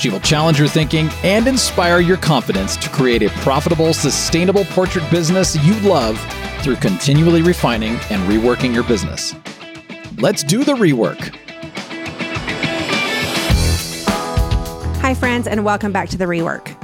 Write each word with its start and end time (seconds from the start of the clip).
She 0.00 0.08
will 0.08 0.20
challenge 0.20 0.58
your 0.58 0.66
thinking 0.66 1.10
and 1.22 1.46
inspire 1.46 2.00
your 2.00 2.16
confidence 2.16 2.74
to 2.78 2.88
create 2.88 3.22
a 3.22 3.28
profitable, 3.28 3.92
sustainable 3.92 4.64
portrait 4.64 5.08
business 5.10 5.62
you 5.62 5.78
love 5.80 6.18
through 6.62 6.76
continually 6.76 7.42
refining 7.42 7.96
and 8.08 8.22
reworking 8.22 8.72
your 8.72 8.82
business. 8.82 9.34
Let's 10.16 10.42
do 10.42 10.64
the 10.64 10.72
rework. 10.72 11.36
Hi, 15.02 15.12
friends, 15.12 15.46
and 15.46 15.66
welcome 15.66 15.92
back 15.92 16.08
to 16.08 16.16
the 16.16 16.24
rework. 16.24 16.74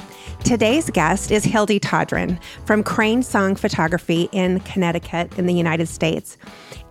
Today's 0.45 0.91
guest 0.91 1.33
is 1.33 1.45
Hildi 1.45 1.81
Todrin 1.81 2.39
from 2.67 2.85
Crane 2.85 3.23
Song 3.23 3.57
Photography 3.57 4.29
in 4.31 4.61
Connecticut 4.61 5.37
in 5.39 5.47
the 5.47 5.55
United 5.55 5.89
States. 5.89 6.37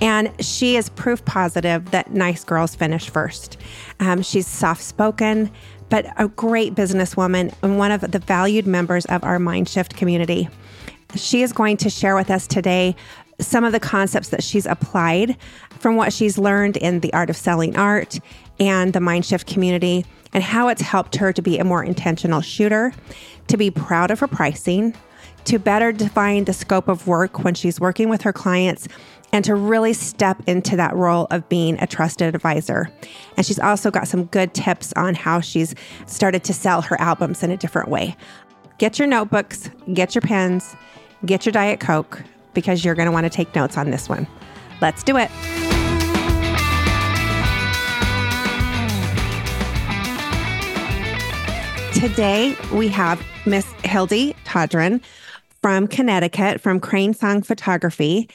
And 0.02 0.30
she 0.44 0.75
is 0.75 0.90
proof 0.90 1.24
positive 1.24 1.91
that 1.91 2.12
nice 2.12 2.44
girls 2.44 2.75
finish 2.75 3.09
first. 3.09 3.56
Um, 4.02 4.22
she's 4.22 4.46
soft 4.46 4.84
spoken, 4.84 5.50
but 5.90 6.06
a 6.18 6.28
great 6.28 6.75
businesswoman 6.75 7.53
and 7.62 7.78
one 7.78 7.91
of 7.91 8.01
the 8.12 8.19
valued 8.19 8.68
members 8.68 9.06
of 9.06 9.23
our 9.23 9.38
Mindshift 9.38 9.96
community. 9.96 10.50
She 11.16 11.41
is 11.41 11.53
going 11.53 11.78
to 11.78 11.90
share 11.90 12.16
with 12.16 12.29
us 12.29 12.47
today 12.47 12.96
some 13.40 13.63
of 13.63 13.72
the 13.72 13.79
concepts 13.79 14.29
that 14.29 14.44
she's 14.44 14.66
applied 14.66 15.38
from 15.79 15.96
what 15.96 16.13
she's 16.13 16.38
learned 16.38 16.78
in 16.78 17.01
the 17.01 17.13
art 17.13 17.29
of 17.29 17.38
selling 17.38 17.75
art 17.75 18.19
and 18.59 18.94
the 18.94 19.00
Mindshift 19.00 19.46
community 19.46 20.06
and 20.34 20.44
how 20.44 20.68
it's 20.68 20.81
helped 20.81 21.16
her 21.16 21.31
to 21.34 21.41
be 21.41 21.57
a 21.57 21.63
more 21.63 21.84
intentional 21.84 22.41
shooter, 22.41 22.94
to 23.47 23.57
be 23.57 23.69
proud 23.72 24.12
of 24.12 24.19
her 24.19 24.28
pricing, 24.28 24.94
to 25.46 25.59
better 25.59 25.91
define 25.91 26.46
the 26.46 26.53
scope 26.53 26.88
of 26.88 27.07
work 27.07 27.44
when 27.44 27.53
she's 27.53 27.79
working 27.79 28.09
with 28.09 28.23
her 28.23 28.34
clients 28.34 28.88
and 29.35 29.44
to 29.44 29.53
really 29.53 29.91
step 29.91 30.41
into 30.47 30.78
that 30.78 30.96
role 30.96 31.28
of 31.29 31.50
being 31.50 31.78
a 31.81 31.88
trusted 31.88 32.34
advisor. 32.34 32.90
And 33.35 33.46
she's 33.46 33.59
also 33.59 33.91
got 33.91 34.07
some 34.07 34.28
good 34.28 34.53
tips 34.53 34.94
on 34.94 35.13
how 35.13 35.41
she's 35.41 35.75
started 36.06 36.46
to 36.46 36.53
sell 36.53 36.81
her 36.84 36.97
albums 37.01 37.44
in 37.44 37.51
a 37.51 37.57
different 37.57 37.90
way. 37.90 38.16
Get 38.78 38.97
your 38.97 39.09
notebooks, 39.09 39.69
get 39.94 40.16
your 40.16 40.22
pens, 40.22 40.78
get 41.25 41.46
your 41.46 41.51
Diet 41.51 41.81
Coke, 41.81 42.23
because 42.53 42.85
you're 42.85 42.96
going 42.96 43.07
to 43.07 43.12
want 43.12 43.25
to 43.25 43.29
take 43.29 43.53
notes 43.53 43.78
on 43.78 43.91
this 43.91 44.07
one. 44.07 44.25
Let's 44.79 45.03
do 45.03 45.18
it. 45.18 45.29
Today, 51.94 52.56
we 52.72 52.88
have 52.88 53.22
Miss 53.46 53.66
Hildi 53.84 54.34
Todrin 54.46 55.03
from 55.61 55.87
Connecticut 55.87 56.61
from 56.61 56.79
Crane 56.79 57.14
Song 57.14 57.41
Photography. 57.41 58.29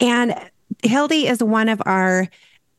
And 0.00 0.34
Hildi 0.82 1.30
is 1.30 1.42
one 1.42 1.68
of 1.68 1.80
our 1.86 2.28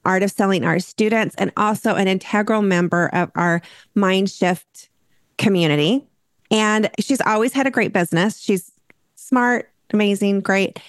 Art 0.05 0.23
of 0.23 0.31
Selling 0.31 0.63
Art 0.63 0.83
students 0.83 1.35
and 1.37 1.51
also 1.57 1.95
an 1.95 2.07
integral 2.07 2.61
member 2.61 3.09
of 3.13 3.31
our 3.35 3.61
Mindshift 3.95 4.89
community. 5.37 6.05
And 6.51 6.89
she's 6.99 7.21
always 7.21 7.53
had 7.53 7.67
a 7.67 7.71
great 7.71 7.91
business. 7.91 8.39
She's 8.39 8.71
smart, 9.15 9.71
amazing, 9.91 10.41
great. 10.41 10.79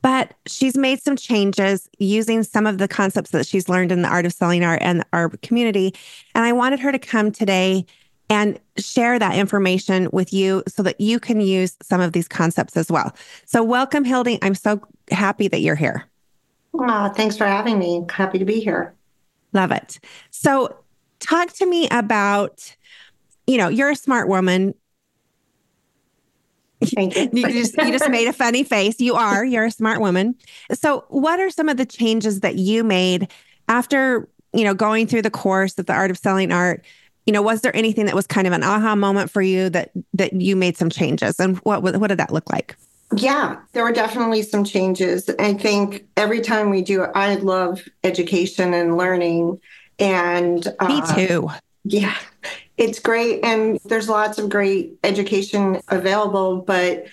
But 0.00 0.34
she's 0.46 0.76
made 0.76 1.02
some 1.02 1.16
changes 1.16 1.88
using 1.98 2.42
some 2.42 2.66
of 2.66 2.78
the 2.78 2.88
concepts 2.88 3.30
that 3.30 3.46
she's 3.46 3.68
learned 3.68 3.90
in 3.90 4.02
the 4.02 4.08
art 4.08 4.26
of 4.26 4.32
selling 4.32 4.62
art 4.62 4.82
and 4.82 5.04
our 5.12 5.30
community. 5.42 5.94
And 6.34 6.44
I 6.44 6.52
wanted 6.52 6.80
her 6.80 6.92
to 6.92 6.98
come 6.98 7.32
today 7.32 7.86
and 8.30 8.58
share 8.78 9.18
that 9.18 9.36
information 9.36 10.08
with 10.12 10.32
you 10.32 10.62
so 10.66 10.82
that 10.82 11.00
you 11.00 11.20
can 11.20 11.40
use 11.40 11.76
some 11.82 12.00
of 12.00 12.12
these 12.12 12.28
concepts 12.28 12.76
as 12.76 12.90
well. 12.90 13.14
So, 13.44 13.62
welcome, 13.62 14.04
Hildi. 14.04 14.38
I'm 14.42 14.54
so 14.54 14.80
happy 15.10 15.48
that 15.48 15.60
you're 15.60 15.74
here. 15.74 16.04
Oh, 16.74 17.08
thanks 17.10 17.36
for 17.36 17.46
having 17.46 17.78
me. 17.78 18.04
Happy 18.10 18.38
to 18.38 18.44
be 18.44 18.60
here. 18.60 18.94
Love 19.52 19.70
it. 19.70 20.00
So, 20.30 20.76
talk 21.20 21.52
to 21.54 21.66
me 21.66 21.88
about, 21.90 22.74
you 23.46 23.58
know, 23.58 23.68
you're 23.68 23.90
a 23.90 23.96
smart 23.96 24.28
woman. 24.28 24.74
Thank 26.82 27.16
you. 27.16 27.30
you 27.32 27.48
just 27.48 27.76
you 27.78 27.92
just 27.92 28.10
made 28.10 28.28
a 28.28 28.32
funny 28.32 28.64
face. 28.64 29.00
You 29.00 29.14
are. 29.14 29.44
You're 29.44 29.66
a 29.66 29.70
smart 29.70 30.00
woman. 30.00 30.34
So, 30.72 31.04
what 31.08 31.40
are 31.40 31.50
some 31.50 31.68
of 31.68 31.76
the 31.76 31.86
changes 31.86 32.40
that 32.40 32.56
you 32.56 32.84
made 32.84 33.30
after 33.68 34.28
you 34.52 34.64
know 34.64 34.74
going 34.74 35.06
through 35.06 35.22
the 35.22 35.30
course 35.30 35.78
of 35.78 35.86
the 35.86 35.92
art 35.92 36.10
of 36.10 36.18
selling 36.18 36.52
art? 36.52 36.84
You 37.26 37.32
know, 37.32 37.42
was 37.42 37.62
there 37.62 37.74
anything 37.74 38.06
that 38.06 38.14
was 38.14 38.26
kind 38.26 38.46
of 38.46 38.52
an 38.52 38.62
aha 38.62 38.94
moment 38.94 39.30
for 39.30 39.42
you 39.42 39.70
that 39.70 39.90
that 40.12 40.32
you 40.34 40.56
made 40.56 40.76
some 40.76 40.90
changes, 40.90 41.40
and 41.40 41.58
what 41.58 41.82
what 41.82 42.08
did 42.08 42.18
that 42.18 42.32
look 42.32 42.50
like? 42.50 42.76
Yeah, 43.16 43.56
there 43.72 43.84
were 43.84 43.92
definitely 43.92 44.42
some 44.42 44.64
changes. 44.64 45.30
I 45.38 45.54
think 45.54 46.04
every 46.16 46.40
time 46.40 46.70
we 46.70 46.82
do, 46.82 47.02
I 47.02 47.34
love 47.36 47.82
education 48.02 48.74
and 48.74 48.96
learning, 48.96 49.60
and 49.98 50.66
uh, 50.80 50.88
me 50.88 51.26
too. 51.26 51.50
Yeah, 51.84 52.16
it's 52.76 52.98
great. 52.98 53.44
And 53.44 53.78
there's 53.84 54.08
lots 54.08 54.38
of 54.38 54.48
great 54.48 54.94
education 55.04 55.80
available, 55.88 56.62
but 56.62 57.06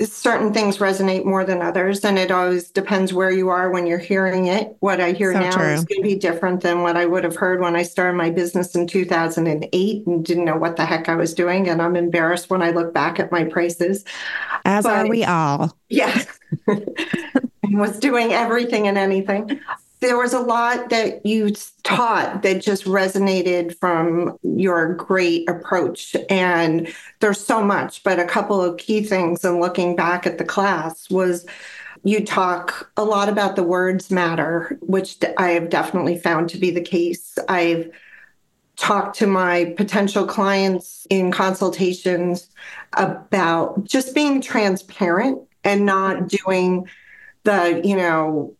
certain 0.00 0.52
things 0.52 0.78
resonate 0.78 1.24
more 1.24 1.44
than 1.44 1.62
others. 1.62 2.04
And 2.04 2.18
it 2.18 2.30
always 2.30 2.70
depends 2.70 3.12
where 3.12 3.30
you 3.30 3.48
are 3.48 3.70
when 3.70 3.86
you're 3.86 3.98
hearing 3.98 4.46
it. 4.46 4.76
What 4.80 5.00
I 5.00 5.12
hear 5.12 5.32
so 5.32 5.40
now 5.40 5.50
true. 5.52 5.66
is 5.68 5.84
going 5.84 6.02
to 6.02 6.08
be 6.08 6.16
different 6.16 6.60
than 6.60 6.82
what 6.82 6.96
I 6.96 7.06
would 7.06 7.24
have 7.24 7.36
heard 7.36 7.60
when 7.60 7.76
I 7.76 7.82
started 7.82 8.16
my 8.16 8.30
business 8.30 8.74
in 8.74 8.86
2008 8.86 10.06
and 10.06 10.24
didn't 10.24 10.44
know 10.44 10.56
what 10.56 10.76
the 10.76 10.84
heck 10.84 11.08
I 11.08 11.16
was 11.16 11.34
doing. 11.34 11.68
And 11.68 11.80
I'm 11.80 11.96
embarrassed 11.96 12.50
when 12.50 12.62
I 12.62 12.70
look 12.70 12.92
back 12.92 13.18
at 13.18 13.32
my 13.32 13.44
prices. 13.44 14.04
As 14.64 14.84
but, 14.84 15.06
are 15.06 15.08
we 15.08 15.24
all. 15.24 15.76
Yeah. 15.88 16.24
was 17.70 17.98
doing 17.98 18.32
everything 18.32 18.86
and 18.86 18.96
anything 18.96 19.60
there 20.00 20.18
was 20.18 20.34
a 20.34 20.40
lot 20.40 20.90
that 20.90 21.24
you 21.24 21.50
taught 21.82 22.42
that 22.42 22.62
just 22.62 22.84
resonated 22.84 23.78
from 23.78 24.36
your 24.42 24.94
great 24.94 25.48
approach. 25.48 26.14
And 26.28 26.92
there's 27.20 27.40
so 27.44 27.62
much, 27.62 28.02
but 28.02 28.18
a 28.18 28.26
couple 28.26 28.62
of 28.62 28.76
key 28.76 29.02
things 29.02 29.44
in 29.44 29.60
looking 29.60 29.96
back 29.96 30.26
at 30.26 30.38
the 30.38 30.44
class 30.44 31.08
was 31.08 31.46
you 32.04 32.24
talk 32.24 32.90
a 32.96 33.04
lot 33.04 33.28
about 33.28 33.56
the 33.56 33.62
words 33.62 34.10
matter, 34.10 34.78
which 34.80 35.16
I 35.38 35.50
have 35.50 35.70
definitely 35.70 36.18
found 36.18 36.50
to 36.50 36.58
be 36.58 36.70
the 36.70 36.82
case. 36.82 37.38
I've 37.48 37.90
talked 38.76 39.18
to 39.18 39.26
my 39.26 39.74
potential 39.76 40.26
clients 40.26 41.06
in 41.08 41.32
consultations 41.32 42.50
about 42.92 43.84
just 43.84 44.14
being 44.14 44.42
transparent 44.42 45.40
and 45.64 45.86
not 45.86 46.28
doing 46.28 46.86
the, 47.44 47.80
you 47.82 47.96
know, 47.96 48.55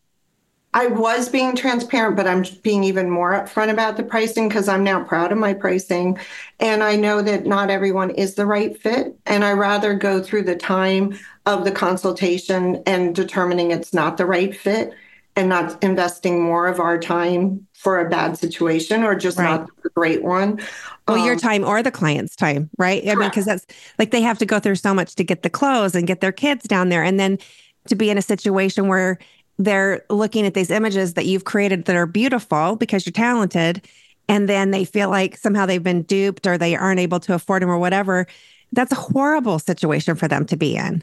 I 0.76 0.88
was 0.88 1.30
being 1.30 1.56
transparent, 1.56 2.16
but 2.16 2.26
I'm 2.26 2.44
being 2.62 2.84
even 2.84 3.08
more 3.08 3.32
upfront 3.32 3.70
about 3.70 3.96
the 3.96 4.02
pricing 4.02 4.46
because 4.46 4.68
I'm 4.68 4.84
now 4.84 5.02
proud 5.02 5.32
of 5.32 5.38
my 5.38 5.54
pricing. 5.54 6.18
And 6.60 6.82
I 6.82 6.96
know 6.96 7.22
that 7.22 7.46
not 7.46 7.70
everyone 7.70 8.10
is 8.10 8.34
the 8.34 8.44
right 8.44 8.78
fit. 8.78 9.18
And 9.24 9.42
I 9.42 9.54
rather 9.54 9.94
go 9.94 10.22
through 10.22 10.42
the 10.42 10.54
time 10.54 11.18
of 11.46 11.64
the 11.64 11.72
consultation 11.72 12.82
and 12.84 13.14
determining 13.14 13.70
it's 13.70 13.94
not 13.94 14.18
the 14.18 14.26
right 14.26 14.54
fit 14.54 14.92
and 15.34 15.48
not 15.48 15.82
investing 15.82 16.42
more 16.42 16.66
of 16.66 16.78
our 16.78 16.98
time 16.98 17.66
for 17.72 17.98
a 17.98 18.10
bad 18.10 18.36
situation 18.36 19.02
or 19.02 19.14
just 19.14 19.38
right. 19.38 19.60
not 19.60 19.70
a 19.86 19.88
great 19.88 20.22
one. 20.24 20.60
Well, 21.08 21.16
um, 21.16 21.24
your 21.24 21.36
time 21.36 21.64
or 21.64 21.82
the 21.82 21.90
client's 21.90 22.36
time, 22.36 22.68
right? 22.76 23.02
I 23.08 23.14
mean, 23.14 23.30
because 23.30 23.46
that's 23.46 23.64
like 23.98 24.10
they 24.10 24.20
have 24.20 24.36
to 24.40 24.46
go 24.46 24.60
through 24.60 24.74
so 24.74 24.92
much 24.92 25.14
to 25.14 25.24
get 25.24 25.42
the 25.42 25.48
clothes 25.48 25.94
and 25.94 26.06
get 26.06 26.20
their 26.20 26.32
kids 26.32 26.64
down 26.64 26.90
there. 26.90 27.02
And 27.02 27.18
then 27.18 27.38
to 27.88 27.94
be 27.94 28.10
in 28.10 28.18
a 28.18 28.22
situation 28.22 28.88
where 28.88 29.18
they're 29.58 30.04
looking 30.10 30.46
at 30.46 30.54
these 30.54 30.70
images 30.70 31.14
that 31.14 31.26
you've 31.26 31.44
created 31.44 31.86
that 31.86 31.96
are 31.96 32.06
beautiful 32.06 32.76
because 32.76 33.06
you're 33.06 33.12
talented 33.12 33.86
and 34.28 34.48
then 34.48 34.70
they 34.70 34.84
feel 34.84 35.08
like 35.08 35.36
somehow 35.36 35.66
they've 35.66 35.82
been 35.82 36.02
duped 36.02 36.46
or 36.46 36.58
they 36.58 36.74
aren't 36.76 37.00
able 37.00 37.20
to 37.20 37.34
afford 37.34 37.62
them 37.62 37.70
or 37.70 37.78
whatever. 37.78 38.26
That's 38.72 38.92
a 38.92 38.96
horrible 38.96 39.58
situation 39.58 40.16
for 40.16 40.28
them 40.28 40.44
to 40.46 40.56
be 40.56 40.76
in. 40.76 41.02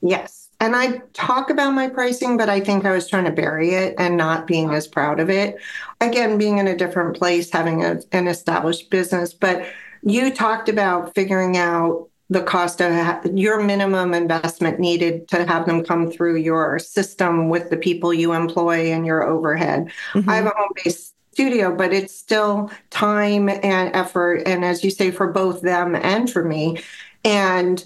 Yes. 0.00 0.48
And 0.58 0.74
i 0.74 1.02
talk 1.12 1.50
about 1.50 1.74
my 1.74 1.86
pricing 1.86 2.38
but 2.38 2.48
i 2.48 2.60
think 2.60 2.86
i 2.86 2.90
was 2.90 3.06
trying 3.06 3.26
to 3.26 3.30
bury 3.30 3.74
it 3.74 3.94
and 3.98 4.16
not 4.16 4.46
being 4.46 4.70
as 4.70 4.86
proud 4.86 5.20
of 5.20 5.28
it. 5.28 5.56
Again 6.00 6.38
being 6.38 6.56
in 6.56 6.66
a 6.66 6.76
different 6.76 7.16
place 7.16 7.50
having 7.50 7.84
a, 7.84 8.00
an 8.12 8.26
established 8.26 8.88
business 8.88 9.34
but 9.34 9.66
you 10.02 10.32
talked 10.32 10.70
about 10.70 11.14
figuring 11.14 11.58
out 11.58 12.08
the 12.28 12.42
cost 12.42 12.80
of 12.80 13.24
your 13.36 13.62
minimum 13.62 14.12
investment 14.12 14.80
needed 14.80 15.28
to 15.28 15.44
have 15.46 15.66
them 15.66 15.84
come 15.84 16.10
through 16.10 16.36
your 16.36 16.78
system 16.78 17.48
with 17.48 17.70
the 17.70 17.76
people 17.76 18.12
you 18.12 18.32
employ 18.32 18.92
and 18.92 19.06
your 19.06 19.22
overhead. 19.22 19.90
Mm-hmm. 20.12 20.28
I 20.28 20.36
have 20.36 20.46
a 20.46 20.50
home 20.50 20.70
based 20.74 21.14
studio, 21.32 21.74
but 21.74 21.92
it's 21.92 22.14
still 22.14 22.70
time 22.90 23.48
and 23.48 23.94
effort. 23.94 24.42
And 24.46 24.64
as 24.64 24.82
you 24.82 24.90
say, 24.90 25.10
for 25.10 25.30
both 25.30 25.60
them 25.60 25.94
and 25.94 26.30
for 26.30 26.42
me. 26.42 26.80
And 27.24 27.84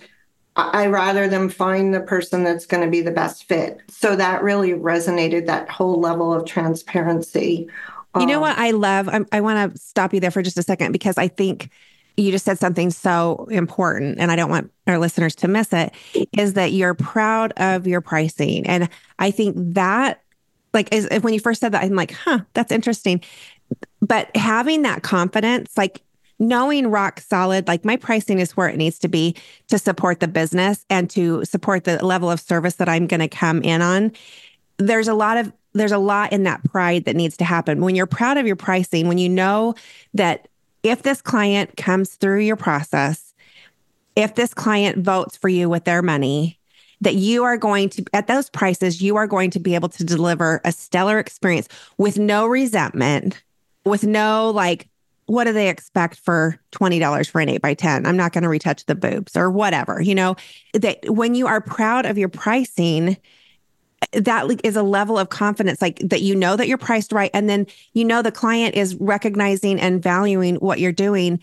I 0.56 0.86
rather 0.86 1.28
them 1.28 1.48
find 1.48 1.92
the 1.92 2.00
person 2.00 2.44
that's 2.44 2.66
going 2.66 2.84
to 2.84 2.90
be 2.90 3.00
the 3.00 3.10
best 3.10 3.44
fit. 3.44 3.80
So 3.88 4.16
that 4.16 4.42
really 4.42 4.72
resonated 4.72 5.46
that 5.46 5.68
whole 5.68 6.00
level 6.00 6.32
of 6.32 6.44
transparency. 6.44 7.68
You 8.18 8.26
know 8.26 8.36
um, 8.36 8.40
what 8.42 8.58
I 8.58 8.72
love? 8.72 9.08
I, 9.08 9.20
I 9.32 9.40
want 9.40 9.72
to 9.72 9.78
stop 9.78 10.12
you 10.12 10.20
there 10.20 10.30
for 10.30 10.42
just 10.42 10.58
a 10.58 10.62
second 10.62 10.92
because 10.92 11.16
I 11.16 11.28
think 11.28 11.70
you 12.16 12.30
just 12.30 12.44
said 12.44 12.58
something 12.58 12.90
so 12.90 13.46
important 13.50 14.18
and 14.18 14.30
I 14.30 14.36
don't 14.36 14.50
want 14.50 14.70
our 14.86 14.98
listeners 14.98 15.34
to 15.36 15.48
miss 15.48 15.72
it 15.72 15.94
is 16.36 16.54
that 16.54 16.72
you're 16.72 16.94
proud 16.94 17.52
of 17.56 17.86
your 17.86 18.00
pricing. 18.00 18.66
And 18.66 18.88
I 19.18 19.30
think 19.30 19.54
that 19.74 20.22
like 20.72 20.92
is 20.94 21.08
when 21.22 21.34
you 21.34 21.40
first 21.40 21.60
said 21.60 21.72
that 21.72 21.82
I'm 21.82 21.96
like, 21.96 22.12
"Huh, 22.12 22.40
that's 22.54 22.72
interesting." 22.72 23.22
But 24.00 24.34
having 24.36 24.82
that 24.82 25.02
confidence 25.02 25.76
like 25.76 26.02
knowing 26.38 26.86
rock 26.86 27.20
solid 27.20 27.68
like 27.68 27.84
my 27.84 27.96
pricing 27.96 28.38
is 28.38 28.56
where 28.56 28.68
it 28.68 28.76
needs 28.76 28.98
to 28.98 29.08
be 29.08 29.36
to 29.68 29.78
support 29.78 30.20
the 30.20 30.28
business 30.28 30.86
and 30.88 31.10
to 31.10 31.44
support 31.44 31.84
the 31.84 32.02
level 32.04 32.30
of 32.30 32.40
service 32.40 32.76
that 32.76 32.88
I'm 32.88 33.06
going 33.06 33.20
to 33.20 33.28
come 33.28 33.62
in 33.62 33.82
on. 33.82 34.12
There's 34.78 35.06
a 35.08 35.14
lot 35.14 35.36
of 35.36 35.52
there's 35.72 35.92
a 35.92 35.98
lot 35.98 36.32
in 36.32 36.42
that 36.44 36.64
pride 36.64 37.04
that 37.04 37.14
needs 37.14 37.36
to 37.36 37.44
happen. 37.44 37.80
When 37.80 37.94
you're 37.94 38.06
proud 38.06 38.38
of 38.38 38.46
your 38.46 38.56
pricing, 38.56 39.06
when 39.06 39.18
you 39.18 39.28
know 39.28 39.74
that 40.14 40.48
if 40.82 41.02
this 41.02 41.20
client 41.22 41.76
comes 41.76 42.14
through 42.14 42.40
your 42.40 42.56
process, 42.56 43.34
if 44.16 44.34
this 44.34 44.54
client 44.54 44.98
votes 44.98 45.36
for 45.36 45.48
you 45.48 45.68
with 45.68 45.84
their 45.84 46.02
money, 46.02 46.58
that 47.00 47.14
you 47.14 47.44
are 47.44 47.56
going 47.56 47.88
to, 47.88 48.04
at 48.12 48.26
those 48.26 48.50
prices, 48.50 49.00
you 49.00 49.16
are 49.16 49.26
going 49.26 49.50
to 49.50 49.60
be 49.60 49.74
able 49.74 49.88
to 49.88 50.04
deliver 50.04 50.60
a 50.64 50.72
stellar 50.72 51.18
experience 51.18 51.68
with 51.96 52.18
no 52.18 52.46
resentment, 52.46 53.42
with 53.84 54.04
no 54.04 54.50
like, 54.50 54.88
what 55.26 55.44
do 55.44 55.52
they 55.52 55.68
expect 55.68 56.16
for 56.16 56.58
$20 56.72 57.30
for 57.30 57.40
an 57.40 57.48
8 57.48 57.62
by 57.62 57.72
10 57.72 58.04
I'm 58.04 58.16
not 58.16 58.32
going 58.32 58.42
to 58.42 58.48
retouch 58.48 58.84
the 58.86 58.96
boobs 58.96 59.36
or 59.36 59.48
whatever. 59.50 60.00
You 60.00 60.14
know, 60.14 60.36
that 60.74 60.98
when 61.08 61.34
you 61.34 61.46
are 61.46 61.60
proud 61.60 62.04
of 62.04 62.18
your 62.18 62.28
pricing, 62.28 63.16
that 64.12 64.46
is 64.64 64.76
a 64.76 64.82
level 64.82 65.18
of 65.18 65.28
confidence 65.28 65.80
like 65.80 65.98
that 66.00 66.22
you 66.22 66.34
know 66.34 66.56
that 66.56 66.68
you're 66.68 66.78
priced 66.78 67.12
right 67.12 67.30
and 67.32 67.48
then 67.48 67.66
you 67.92 68.04
know 68.04 68.22
the 68.22 68.32
client 68.32 68.74
is 68.74 68.94
recognizing 68.96 69.80
and 69.80 70.02
valuing 70.02 70.56
what 70.56 70.80
you're 70.80 70.92
doing 70.92 71.40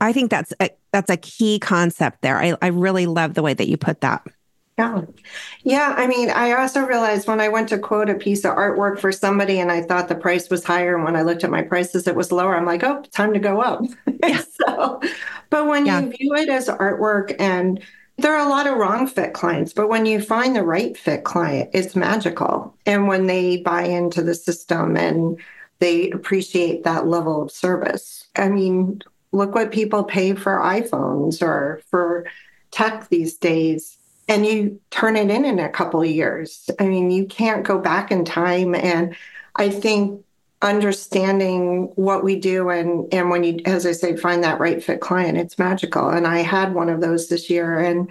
i 0.00 0.12
think 0.12 0.30
that's 0.30 0.52
a, 0.60 0.70
that's 0.92 1.10
a 1.10 1.16
key 1.16 1.58
concept 1.58 2.20
there 2.20 2.38
I, 2.38 2.54
I 2.60 2.68
really 2.68 3.06
love 3.06 3.34
the 3.34 3.42
way 3.42 3.54
that 3.54 3.68
you 3.68 3.76
put 3.76 4.00
that 4.02 4.26
yeah. 4.76 5.02
Yeah. 5.62 5.94
I 5.96 6.06
mean, 6.08 6.30
I 6.30 6.52
also 6.52 6.84
realized 6.84 7.28
when 7.28 7.40
I 7.40 7.48
went 7.48 7.68
to 7.68 7.78
quote 7.78 8.10
a 8.10 8.14
piece 8.14 8.44
of 8.44 8.56
artwork 8.56 8.98
for 8.98 9.12
somebody 9.12 9.60
and 9.60 9.70
I 9.70 9.82
thought 9.82 10.08
the 10.08 10.16
price 10.16 10.50
was 10.50 10.64
higher. 10.64 10.96
And 10.96 11.04
when 11.04 11.14
I 11.14 11.22
looked 11.22 11.44
at 11.44 11.50
my 11.50 11.62
prices, 11.62 12.08
it 12.08 12.16
was 12.16 12.32
lower. 12.32 12.56
I'm 12.56 12.66
like, 12.66 12.82
oh, 12.82 13.02
time 13.12 13.32
to 13.34 13.38
go 13.38 13.60
up. 13.60 13.82
Yeah. 14.24 14.40
so, 14.40 15.02
but 15.50 15.66
when 15.66 15.84
yeah. 15.84 16.00
you 16.00 16.08
view 16.08 16.34
it 16.34 16.48
as 16.48 16.68
artwork 16.68 17.36
and 17.38 17.82
there 18.24 18.34
are 18.34 18.46
a 18.46 18.48
lot 18.48 18.66
of 18.66 18.78
wrong 18.78 19.06
fit 19.06 19.34
clients, 19.34 19.74
but 19.74 19.90
when 19.90 20.06
you 20.06 20.18
find 20.18 20.56
the 20.56 20.62
right 20.62 20.96
fit 20.96 21.24
client, 21.24 21.68
it's 21.74 21.94
magical. 21.94 22.74
And 22.86 23.06
when 23.06 23.26
they 23.26 23.58
buy 23.58 23.82
into 23.82 24.22
the 24.22 24.34
system 24.34 24.96
and 24.96 25.38
they 25.78 26.10
appreciate 26.10 26.84
that 26.84 27.06
level 27.06 27.42
of 27.42 27.50
service. 27.50 28.26
I 28.34 28.48
mean, 28.48 29.02
look 29.32 29.54
what 29.54 29.72
people 29.72 30.04
pay 30.04 30.32
for 30.32 30.56
iPhones 30.56 31.42
or 31.42 31.82
for 31.90 32.24
tech 32.70 33.10
these 33.10 33.36
days. 33.36 33.98
And 34.26 34.46
you 34.46 34.80
turn 34.88 35.16
it 35.16 35.28
in 35.28 35.44
in 35.44 35.58
a 35.58 35.68
couple 35.68 36.00
of 36.00 36.08
years. 36.08 36.70
I 36.80 36.86
mean, 36.86 37.10
you 37.10 37.26
can't 37.26 37.62
go 37.62 37.78
back 37.78 38.10
in 38.10 38.24
time. 38.24 38.74
And 38.74 39.14
I 39.56 39.68
think 39.68 40.24
understanding 40.64 41.92
what 41.94 42.24
we 42.24 42.40
do 42.40 42.70
and 42.70 43.12
and 43.12 43.28
when 43.28 43.44
you 43.44 43.60
as 43.66 43.84
i 43.84 43.92
say 43.92 44.16
find 44.16 44.42
that 44.42 44.58
right 44.58 44.82
fit 44.82 45.00
client 45.00 45.36
it's 45.36 45.58
magical. 45.58 46.08
And 46.08 46.26
i 46.26 46.38
had 46.38 46.74
one 46.74 46.88
of 46.88 47.02
those 47.02 47.28
this 47.28 47.50
year 47.50 47.78
and 47.78 48.10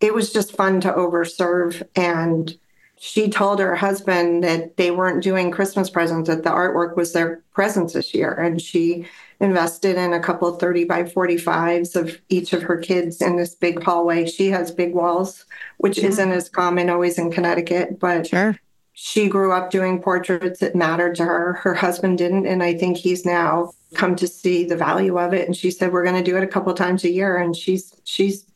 it 0.00 0.12
was 0.14 0.32
just 0.32 0.54
fun 0.54 0.82
to 0.82 0.92
overserve. 0.92 1.82
And 1.96 2.54
she 2.98 3.30
told 3.30 3.58
her 3.58 3.74
husband 3.74 4.44
that 4.44 4.76
they 4.76 4.90
weren't 4.90 5.22
doing 5.22 5.50
christmas 5.50 5.88
presents 5.88 6.28
that 6.28 6.42
the 6.42 6.50
artwork 6.50 6.94
was 6.94 7.12
their 7.12 7.42
presents 7.54 7.94
this 7.94 8.12
year. 8.12 8.32
And 8.32 8.60
she 8.60 9.06
invested 9.40 9.96
in 9.96 10.12
a 10.12 10.20
couple 10.20 10.52
30 10.52 10.84
by 10.84 11.04
45s 11.04 11.96
of 11.96 12.20
each 12.28 12.52
of 12.52 12.62
her 12.62 12.76
kids 12.76 13.22
in 13.22 13.36
this 13.36 13.54
big 13.54 13.82
hallway. 13.82 14.26
She 14.26 14.48
has 14.48 14.70
big 14.70 14.94
walls 14.94 15.46
which 15.78 15.98
yeah. 15.98 16.08
isn't 16.08 16.32
as 16.32 16.50
common 16.50 16.90
always 16.90 17.18
in 17.18 17.32
connecticut 17.32 17.98
but 17.98 18.26
sure 18.26 18.58
she 18.94 19.28
grew 19.28 19.52
up 19.52 19.70
doing 19.70 20.00
portraits 20.00 20.60
that 20.60 20.74
mattered 20.74 21.14
to 21.16 21.24
her. 21.24 21.54
Her 21.54 21.74
husband 21.74 22.18
didn't. 22.18 22.46
And 22.46 22.62
I 22.62 22.74
think 22.74 22.96
he's 22.96 23.26
now 23.26 23.72
come 23.94 24.16
to 24.16 24.26
see 24.26 24.64
the 24.64 24.76
value 24.76 25.18
of 25.18 25.34
it. 25.34 25.46
And 25.46 25.56
she 25.56 25.70
said, 25.70 25.92
we're 25.92 26.04
going 26.04 26.16
to 26.16 26.30
do 26.30 26.36
it 26.36 26.42
a 26.42 26.48
couple 26.48 26.72
times 26.74 27.04
a 27.04 27.10
year. 27.10 27.36
And 27.36 27.54
she's, 27.54 27.92
she's 28.04 28.46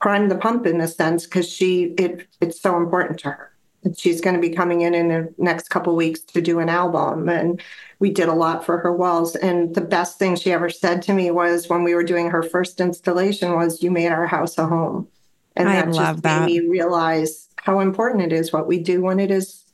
prime 0.00 0.28
the 0.28 0.36
pump 0.36 0.66
in 0.66 0.80
a 0.80 0.88
sense 0.88 1.24
because 1.24 1.48
she 1.48 1.94
it 1.98 2.28
it's 2.40 2.60
so 2.60 2.76
important 2.76 3.18
to 3.20 3.30
her. 3.30 3.52
And 3.84 3.98
she's 3.98 4.20
going 4.20 4.34
to 4.34 4.40
be 4.40 4.50
coming 4.50 4.80
in 4.80 4.94
in 4.94 5.08
the 5.08 5.32
next 5.38 5.68
couple 5.68 5.94
weeks 5.94 6.20
to 6.20 6.40
do 6.40 6.58
an 6.58 6.68
album, 6.68 7.28
and 7.28 7.62
we 8.00 8.10
did 8.10 8.28
a 8.28 8.34
lot 8.34 8.66
for 8.66 8.78
her 8.78 8.92
walls. 8.92 9.36
And 9.36 9.72
the 9.72 9.80
best 9.80 10.18
thing 10.18 10.34
she 10.34 10.50
ever 10.50 10.68
said 10.68 11.00
to 11.02 11.12
me 11.12 11.30
was 11.30 11.68
when 11.68 11.84
we 11.84 11.94
were 11.94 12.02
doing 12.02 12.28
her 12.28 12.42
first 12.42 12.80
installation 12.80 13.54
was, 13.54 13.80
"You 13.80 13.92
made 13.92 14.10
our 14.10 14.26
house 14.26 14.58
a 14.58 14.66
home," 14.66 15.06
and 15.54 15.68
I 15.68 15.76
that 15.76 15.92
love 15.92 16.16
just 16.16 16.22
that. 16.24 16.46
made 16.46 16.64
me 16.64 16.68
realize 16.68 17.48
how 17.56 17.78
important 17.78 18.24
it 18.24 18.32
is 18.32 18.52
what 18.52 18.66
we 18.66 18.80
do 18.80 19.00
when 19.00 19.20
it 19.20 19.30
is 19.30 19.64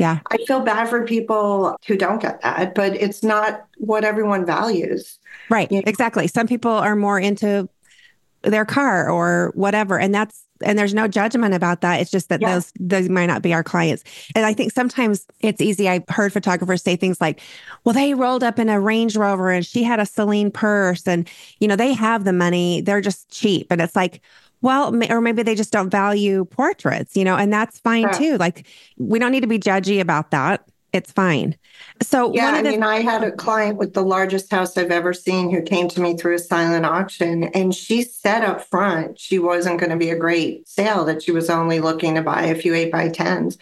Yeah. 0.00 0.20
I 0.30 0.38
feel 0.46 0.60
bad 0.60 0.88
for 0.88 1.04
people 1.04 1.76
who 1.86 1.96
don't 1.96 2.20
get 2.20 2.40
that, 2.42 2.74
but 2.74 2.94
it's 2.94 3.22
not 3.22 3.66
what 3.76 4.04
everyone 4.04 4.46
values. 4.46 5.18
Right. 5.48 5.70
Yeah. 5.70 5.82
Exactly. 5.86 6.26
Some 6.26 6.46
people 6.46 6.70
are 6.70 6.96
more 6.96 7.20
into 7.20 7.68
their 8.42 8.64
car 8.64 9.10
or 9.10 9.52
whatever. 9.54 9.98
And 9.98 10.14
that's, 10.14 10.42
and 10.62 10.78
there's 10.78 10.94
no 10.94 11.08
judgment 11.08 11.54
about 11.54 11.82
that. 11.82 12.00
It's 12.00 12.10
just 12.10 12.30
that 12.30 12.40
Yeah. 12.40 12.54
those, 12.54 12.72
those 12.80 13.08
might 13.08 13.26
not 13.26 13.42
be 13.42 13.52
our 13.52 13.62
clients. 13.62 14.02
And 14.34 14.46
I 14.46 14.54
think 14.54 14.72
sometimes 14.72 15.26
it's 15.40 15.60
easy. 15.60 15.88
I've 15.88 16.08
heard 16.08 16.32
photographers 16.32 16.82
say 16.82 16.96
things 16.96 17.20
like, 17.20 17.40
well, 17.84 17.92
they 17.94 18.14
rolled 18.14 18.42
up 18.42 18.58
in 18.58 18.68
a 18.68 18.80
Range 18.80 19.14
Rover 19.16 19.50
and 19.50 19.64
she 19.64 19.82
had 19.82 20.00
a 20.00 20.06
Celine 20.06 20.50
purse 20.50 21.06
and, 21.06 21.28
you 21.60 21.68
know, 21.68 21.76
they 21.76 21.92
have 21.92 22.24
the 22.24 22.32
money. 22.32 22.80
They're 22.80 23.00
just 23.00 23.30
cheap. 23.30 23.66
And 23.70 23.80
it's 23.80 23.96
like, 23.96 24.22
well, 24.62 24.94
or 25.10 25.20
maybe 25.20 25.42
they 25.42 25.54
just 25.54 25.72
don't 25.72 25.90
value 25.90 26.44
portraits, 26.44 27.16
you 27.16 27.24
know, 27.24 27.36
and 27.36 27.52
that's 27.52 27.78
fine 27.78 28.04
Correct. 28.04 28.18
too. 28.18 28.36
Like 28.38 28.66
we 28.98 29.18
don't 29.18 29.32
need 29.32 29.40
to 29.40 29.46
be 29.46 29.58
judgy 29.58 30.00
about 30.00 30.30
that. 30.30 30.66
It's 30.92 31.12
fine. 31.12 31.56
So 32.02 32.34
Yeah, 32.34 32.46
one 32.46 32.54
I 32.54 32.58
of 32.58 32.64
the 32.64 32.70
mean, 32.72 32.82
I 32.82 33.00
had 33.00 33.22
a 33.22 33.30
client 33.30 33.76
with 33.78 33.94
the 33.94 34.02
largest 34.02 34.50
house 34.50 34.76
I've 34.76 34.90
ever 34.90 35.12
seen 35.12 35.50
who 35.50 35.62
came 35.62 35.88
to 35.88 36.00
me 36.00 36.16
through 36.16 36.34
a 36.34 36.38
silent 36.38 36.84
auction, 36.84 37.44
and 37.44 37.74
she 37.74 38.02
said 38.02 38.42
up 38.44 38.60
front 38.60 39.18
she 39.18 39.38
wasn't 39.38 39.78
going 39.78 39.90
to 39.90 39.96
be 39.96 40.10
a 40.10 40.16
great 40.18 40.68
sale, 40.68 41.04
that 41.04 41.22
she 41.22 41.30
was 41.30 41.48
only 41.48 41.78
looking 41.78 42.16
to 42.16 42.22
buy 42.22 42.42
a 42.42 42.54
few 42.56 42.74
eight 42.74 42.90
by 42.90 43.08
tens. 43.08 43.56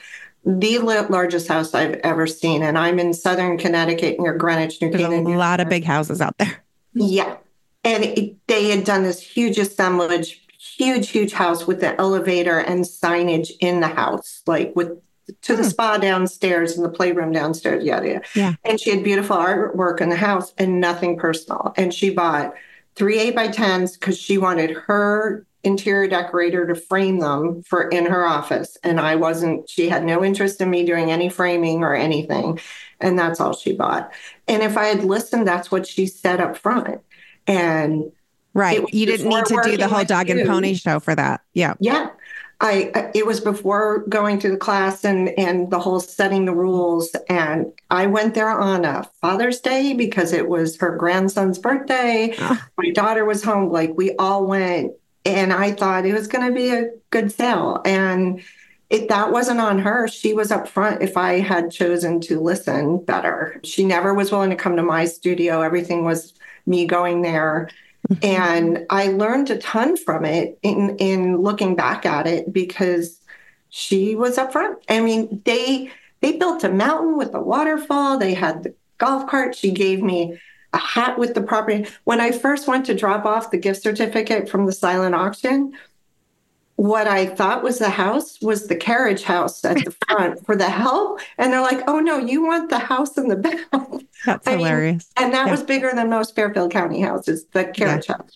The 0.47 0.78
largest 0.78 1.49
house 1.49 1.75
I've 1.75 1.97
ever 1.97 2.26
seen, 2.26 2.62
and 2.62 2.78
I'm 2.78 2.99
in 2.99 3.12
Southern 3.12 3.59
Connecticut 3.59 4.19
near 4.19 4.33
Greenwich, 4.35 4.81
New 4.81 4.90
there's 4.90 5.02
a 5.02 5.09
Canaan. 5.09 5.25
Lot 5.37 5.61
of 5.61 5.69
big 5.69 5.85
houses 5.85 6.23
out 6.23 6.38
there. 6.38 6.64
Yeah. 6.95 7.37
And 7.85 8.05
it, 8.05 8.37
they 8.47 8.71
had 8.71 8.85
done 8.85 9.02
this 9.02 9.21
huge 9.21 9.59
assemblage, 9.59 10.43
huge, 10.78 11.11
huge 11.11 11.32
house 11.32 11.66
with 11.66 11.80
the 11.80 11.99
elevator 12.00 12.58
and 12.58 12.85
signage 12.85 13.50
in 13.61 13.80
the 13.80 13.88
house, 13.88 14.42
like 14.47 14.75
with 14.76 14.92
to 15.42 15.54
the 15.54 15.62
Hmm. 15.62 15.68
spa 15.68 15.99
downstairs 15.99 16.76
and 16.76 16.85
the 16.85 16.88
playroom 16.88 17.32
downstairs, 17.32 17.85
yada, 17.85 18.08
yada. 18.08 18.23
Yeah. 18.35 18.54
And 18.64 18.80
she 18.80 18.90
had 18.90 19.04
beautiful 19.04 19.37
artwork 19.37 20.00
in 20.00 20.08
the 20.08 20.16
house 20.16 20.54
and 20.56 20.80
nothing 20.80 21.18
personal. 21.18 21.75
And 21.76 21.92
she 21.92 22.08
bought 22.08 22.54
three 22.97 23.18
eight 23.18 23.35
by 23.37 23.49
tens 23.49 23.97
because 23.97 24.16
she 24.18 24.38
wanted 24.38 24.70
her 24.70 25.44
interior 25.64 26.08
decorator 26.08 26.66
to 26.66 26.75
frame 26.75 27.18
them 27.18 27.62
for 27.62 27.88
in 27.88 28.06
her 28.06 28.25
office. 28.25 28.78
And 28.82 28.99
I 28.99 29.16
wasn't, 29.16 29.68
she 29.68 29.90
had 29.90 30.04
no 30.04 30.25
interest 30.25 30.61
in 30.62 30.70
me 30.70 30.87
doing 30.87 31.11
any 31.11 31.28
framing 31.28 31.82
or 31.82 31.94
anything. 31.94 32.58
And 33.00 33.18
that's 33.18 33.38
all 33.40 33.52
she 33.52 33.75
bought. 33.75 34.11
And 34.47 34.62
if 34.62 34.78
I 34.78 34.87
had 34.87 35.04
listened, 35.04 35.47
that's 35.47 35.70
what 35.70 35.87
she 35.87 36.06
said 36.06 36.40
up 36.40 36.56
front. 36.56 37.00
And 37.47 38.12
Right. 38.55 38.83
You 38.93 39.07
didn't 39.07 39.28
need 39.28 39.45
to 39.47 39.61
do 39.64 39.76
the 39.76 39.88
whole 39.88 40.05
dog 40.05 40.31
and 40.31 40.47
pony 40.47 40.75
show 40.75 41.00
for 41.00 41.14
that. 41.14 41.43
Yeah. 41.55 41.75
yeah, 41.81 42.11
I 42.61 43.11
it 43.14 43.25
was 43.25 43.40
before 43.40 44.05
going 44.09 44.40
through 44.40 44.52
the 44.52 44.57
class 44.57 45.05
and 45.05 45.28
and 45.38 45.71
the 45.71 45.78
whole 45.78 46.00
setting 46.00 46.45
the 46.45 46.55
rules. 46.55 47.14
And 47.28 47.73
I 47.90 48.07
went 48.07 48.35
there 48.35 48.49
on 48.49 48.85
a 48.85 49.09
Father's 49.21 49.61
Day 49.61 49.95
because 49.95 50.33
it 50.33 50.49
was 50.49 50.76
her 50.78 50.97
grandson's 50.97 51.59
birthday. 51.59 52.35
Ah. 52.38 52.69
My 52.76 52.90
daughter 52.90 53.25
was 53.25 53.45
home. 53.45 53.71
Like 53.71 53.93
we 53.95 54.17
all 54.17 54.47
went, 54.47 54.93
and 55.25 55.52
I 55.52 55.73
thought 55.73 56.07
it 56.07 56.14
was 56.14 56.26
going 56.26 56.47
to 56.47 56.55
be 56.55 56.71
a 56.71 56.90
good 57.11 57.31
sale. 57.31 57.81
And 57.85 58.43
it 58.90 59.09
that 59.09 59.31
wasn't 59.31 59.61
on 59.61 59.78
her. 59.78 60.09
She 60.09 60.35
was 60.35 60.50
up 60.50 60.67
front. 60.67 61.00
If 61.00 61.17
I 61.17 61.38
had 61.38 61.71
chosen 61.71 62.21
to 62.23 62.40
listen 62.40 63.05
better, 63.05 63.61
she 63.62 63.85
never 63.85 64.14
was 64.14 64.33
willing 64.33 64.50
to 64.50 64.57
come 64.57 64.75
to 64.76 64.83
my 64.83 65.05
studio. 65.05 65.61
Everything 65.61 66.05
was 66.05 66.35
me 66.67 66.87
going 66.87 67.23
there 67.23 67.69
and 68.23 68.87
I 68.91 69.09
learned 69.09 69.50
a 69.50 69.59
ton 69.59 69.97
from 69.97 70.25
it 70.25 70.59
in 70.62 70.97
in 70.97 71.38
looking 71.38 71.77
back 71.77 72.07
at 72.07 72.27
it 72.27 72.53
because 72.53 73.21
she 73.69 74.15
was 74.17 74.38
up 74.38 74.53
front. 74.53 74.79
I 74.88 75.00
mean, 75.00 75.43
they 75.45 75.91
they 76.21 76.33
built 76.33 76.65
a 76.65 76.71
mountain 76.71 77.17
with 77.17 77.35
a 77.35 77.41
waterfall. 77.41 78.19
They 78.19 78.35
had 78.35 78.62
the 78.62 78.75
golf 78.99 79.29
cart. 79.29 79.55
She 79.55 79.71
gave 79.71 80.03
me 80.03 80.38
a 80.73 80.79
hat 80.79 81.19
with 81.19 81.35
the 81.35 81.43
property. 81.43 81.87
When 82.05 82.21
I 82.21 82.33
first 82.33 82.67
went 82.67 82.87
to 82.87 82.95
drop 82.95 83.25
off 83.25 83.50
the 83.50 83.59
gift 83.59 83.83
certificate 83.83 84.49
from 84.49 84.67
the 84.67 84.73
silent 84.73 85.15
auction, 85.15 85.73
what 86.78 87.08
I 87.08 87.26
thought 87.26 87.64
was 87.64 87.80
the 87.80 87.90
house 87.90 88.40
was 88.40 88.68
the 88.68 88.76
carriage 88.76 89.25
house 89.25 89.64
at 89.64 89.85
the 89.85 89.90
front 90.06 90.47
for 90.47 90.54
the 90.54 90.70
help. 90.70 91.20
And 91.37 91.52
they're 91.52 91.61
like, 91.61 91.82
oh 91.88 91.99
no, 91.99 92.18
you 92.18 92.44
want 92.47 92.70
the 92.70 92.78
house 92.78 93.18
in 93.18 93.26
the 93.26 93.35
back. 93.37 93.58
That's 94.25 94.47
I 94.47 94.52
mean, 94.52 94.58
hilarious. 94.61 95.11
And 95.16 95.35
that 95.35 95.47
Yeah. 95.47 95.50
was 95.50 95.64
bigger 95.64 95.90
than 95.92 96.08
most 96.08 96.37
Fairfield 96.37 96.70
County 96.70 97.00
houses, 97.00 97.47
the 97.52 97.64
carriage 97.64 98.06
house. 98.06 98.30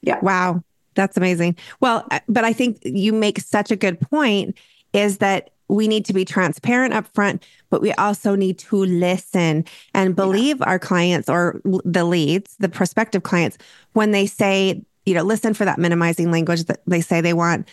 Yeah. 0.00 0.18
Wow. 0.22 0.62
That's 0.94 1.18
amazing. 1.18 1.58
Well, 1.80 2.06
uh, 2.10 2.20
but 2.26 2.46
I 2.46 2.54
think 2.54 2.78
you 2.84 3.12
make 3.12 3.38
such 3.40 3.70
a 3.70 3.76
good 3.76 4.00
point 4.00 4.56
is 4.94 5.18
that 5.18 5.50
we 5.68 5.86
need 5.86 6.06
to 6.06 6.14
be 6.14 6.24
transparent 6.24 6.94
up 6.94 7.06
front, 7.12 7.44
but 7.68 7.82
we 7.82 7.92
also 7.94 8.34
need 8.34 8.58
to 8.60 8.76
listen 8.76 9.66
and 9.92 10.16
believe 10.16 10.62
our 10.62 10.78
clients 10.78 11.28
or 11.28 11.60
the 11.84 12.04
leads, 12.04 12.56
the 12.60 12.68
prospective 12.70 13.24
clients, 13.24 13.58
when 13.92 14.12
they 14.12 14.24
say, 14.24 14.82
you 15.06 15.14
know, 15.14 15.22
listen 15.22 15.54
for 15.54 15.64
that 15.64 15.78
minimizing 15.78 16.30
language 16.30 16.64
that 16.64 16.80
they 16.86 17.00
say 17.00 17.20
they 17.20 17.32
want 17.32 17.68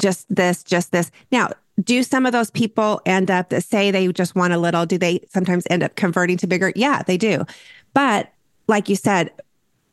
just 0.00 0.26
this, 0.34 0.62
just 0.62 0.92
this. 0.92 1.10
Now, 1.30 1.50
do 1.82 2.02
some 2.02 2.26
of 2.26 2.32
those 2.32 2.50
people 2.50 3.00
end 3.06 3.30
up 3.30 3.50
that 3.50 3.62
say 3.62 3.90
they 3.90 4.10
just 4.12 4.34
want 4.34 4.52
a 4.52 4.58
little, 4.58 4.86
do 4.86 4.98
they 4.98 5.20
sometimes 5.28 5.66
end 5.70 5.82
up 5.82 5.94
converting 5.96 6.36
to 6.38 6.46
bigger? 6.46 6.72
Yeah, 6.74 7.02
they 7.02 7.16
do. 7.16 7.44
But 7.94 8.32
like 8.66 8.88
you 8.88 8.96
said, 8.96 9.30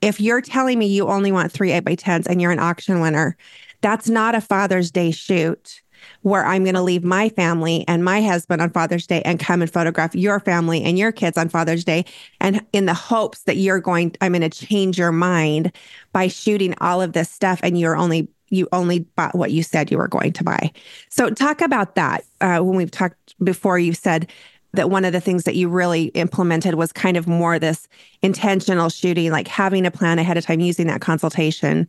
if 0.01 0.19
you're 0.19 0.41
telling 0.41 0.79
me 0.79 0.87
you 0.87 1.07
only 1.07 1.31
want 1.31 1.51
three 1.51 1.71
eight 1.71 1.85
by 1.85 1.95
tens 1.95 2.27
and 2.27 2.41
you're 2.41 2.51
an 2.51 2.59
auction 2.59 3.01
winner, 3.01 3.37
that's 3.81 4.09
not 4.09 4.35
a 4.35 4.41
Father's 4.41 4.91
Day 4.91 5.11
shoot 5.11 5.81
where 6.21 6.45
I'm 6.45 6.63
going 6.63 6.75
to 6.75 6.81
leave 6.81 7.03
my 7.03 7.29
family 7.29 7.85
and 7.87 8.03
my 8.03 8.21
husband 8.21 8.61
on 8.61 8.69
Father's 8.71 9.07
Day 9.07 9.21
and 9.23 9.39
come 9.39 9.61
and 9.61 9.71
photograph 9.71 10.15
your 10.15 10.39
family 10.39 10.83
and 10.83 10.97
your 10.97 11.11
kids 11.11 11.37
on 11.37 11.49
Father's 11.49 11.83
Day. 11.83 12.05
And 12.41 12.65
in 12.73 12.85
the 12.85 12.93
hopes 12.93 13.43
that 13.43 13.57
you're 13.57 13.79
going, 13.79 14.15
I'm 14.21 14.33
going 14.33 14.49
to 14.49 14.49
change 14.49 14.97
your 14.97 15.11
mind 15.11 15.71
by 16.13 16.27
shooting 16.27 16.73
all 16.81 17.01
of 17.01 17.13
this 17.13 17.29
stuff 17.29 17.59
and 17.63 17.79
you're 17.79 17.95
only, 17.95 18.27
you 18.49 18.67
only 18.71 18.99
bought 18.99 19.35
what 19.35 19.51
you 19.51 19.63
said 19.63 19.91
you 19.91 19.97
were 19.97 20.07
going 20.07 20.33
to 20.33 20.43
buy. 20.43 20.71
So 21.09 21.29
talk 21.29 21.61
about 21.61 21.95
that. 21.95 22.23
Uh, 22.41 22.59
when 22.59 22.75
we've 22.75 22.91
talked 22.91 23.35
before, 23.43 23.79
you 23.79 23.93
said 23.93 24.31
that 24.73 24.89
one 24.89 25.05
of 25.05 25.13
the 25.13 25.21
things 25.21 25.43
that 25.43 25.55
you 25.55 25.69
really 25.69 26.05
implemented 26.07 26.75
was 26.75 26.91
kind 26.91 27.17
of 27.17 27.27
more 27.27 27.57
this 27.59 27.87
intentional 28.21 28.89
shooting, 28.89 29.31
like 29.31 29.47
having 29.47 29.85
a 29.85 29.91
plan 29.91 30.19
ahead 30.19 30.37
of 30.37 30.45
time, 30.45 30.59
using 30.59 30.87
that 30.87 31.01
consultation. 31.01 31.87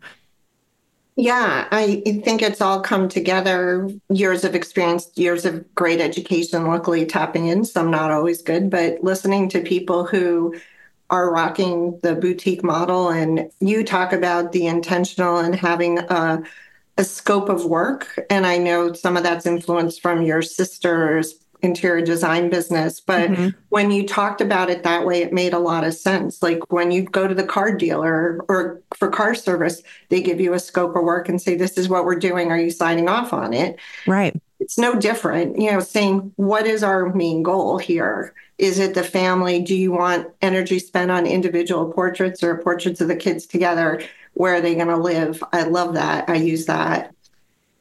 Yeah, 1.18 1.66
I 1.70 2.02
think 2.25 2.42
it's 2.42 2.61
all 2.61 2.82
come 2.82 3.08
together. 3.08 3.88
Years 4.11 4.44
of 4.44 4.54
experience, 4.54 5.11
years 5.14 5.46
of 5.46 5.75
great 5.75 6.00
education, 6.00 6.66
luckily 6.66 7.06
tapping 7.06 7.46
in, 7.46 7.64
some 7.64 7.90
not 7.90 8.11
always 8.11 8.42
good, 8.42 8.68
but 8.68 9.02
listening 9.02 9.49
to 9.50 9.62
people 9.62 10.04
who 10.04 10.54
are 11.08 11.32
rocking 11.32 11.99
the 12.02 12.14
boutique 12.16 12.62
model. 12.62 13.08
And 13.08 13.50
you 13.61 13.82
talk 13.82 14.12
about 14.12 14.52
the 14.52 14.66
intentional 14.66 15.38
and 15.38 15.54
having 15.54 16.00
a, 16.00 16.42
a 16.99 17.04
scope 17.04 17.49
of 17.49 17.64
work. 17.64 18.18
And 18.28 18.46
I 18.46 18.58
know 18.58 18.92
some 18.92 19.16
of 19.16 19.23
that's 19.23 19.46
influenced 19.46 20.02
from 20.02 20.20
your 20.20 20.42
sister's 20.42 21.32
interior 21.66 22.04
design 22.04 22.49
business. 22.49 23.00
But 23.00 23.30
Mhm. 23.30 23.54
when 23.68 23.90
you 23.90 24.06
talked 24.06 24.40
about 24.40 24.70
it 24.70 24.82
that 24.85 25.04
way, 25.04 25.20
it 25.23 25.32
made 25.32 25.52
a 25.52 25.58
lot 25.58 25.85
of 25.85 25.92
sense. 25.94 26.42
Like 26.42 26.73
when 26.73 26.90
you 26.90 27.02
go 27.02 27.28
to 27.28 27.35
the 27.35 27.44
car 27.44 27.73
dealer 27.73 28.40
or 28.49 28.80
for 28.96 29.08
car 29.08 29.35
service, 29.35 29.82
they 30.08 30.23
give 30.23 30.40
you 30.40 30.54
a 30.54 30.58
scope 30.58 30.96
of 30.96 31.02
work 31.02 31.28
and 31.28 31.40
say, 31.42 31.54
This 31.56 31.76
is 31.76 31.88
what 31.88 32.04
we're 32.06 32.18
doing. 32.18 32.50
Are 32.50 32.58
you 32.58 32.70
signing 32.70 33.08
off 33.08 33.32
on 33.35 33.52
it? 33.52 33.76
Right. 34.06 34.35
It's 34.58 34.78
no 34.78 34.94
different, 34.94 35.61
you 35.61 35.70
know, 35.70 35.80
saying, 35.80 36.32
What 36.37 36.66
is 36.66 36.82
our 36.82 37.12
main 37.12 37.42
goal 37.42 37.76
here? 37.78 38.32
Is 38.56 38.78
it 38.78 38.94
the 38.94 39.04
family? 39.04 39.61
Do 39.61 39.75
you 39.75 39.92
want 39.92 40.28
energy 40.40 40.78
spent 40.78 41.11
on 41.11 41.26
individual 41.26 41.92
portraits 41.92 42.42
or 42.42 42.56
portraits 42.56 43.02
of 43.02 43.08
the 43.08 43.16
kids 43.16 43.44
together? 43.44 44.00
Where 44.32 44.54
are 44.54 44.61
they 44.62 44.75
going 44.75 44.88
to 44.88 44.96
live? 44.96 45.44
I 45.52 45.64
love 45.64 45.94
that. 45.94 46.30
I 46.30 46.37
use 46.37 46.64
that. 46.66 47.14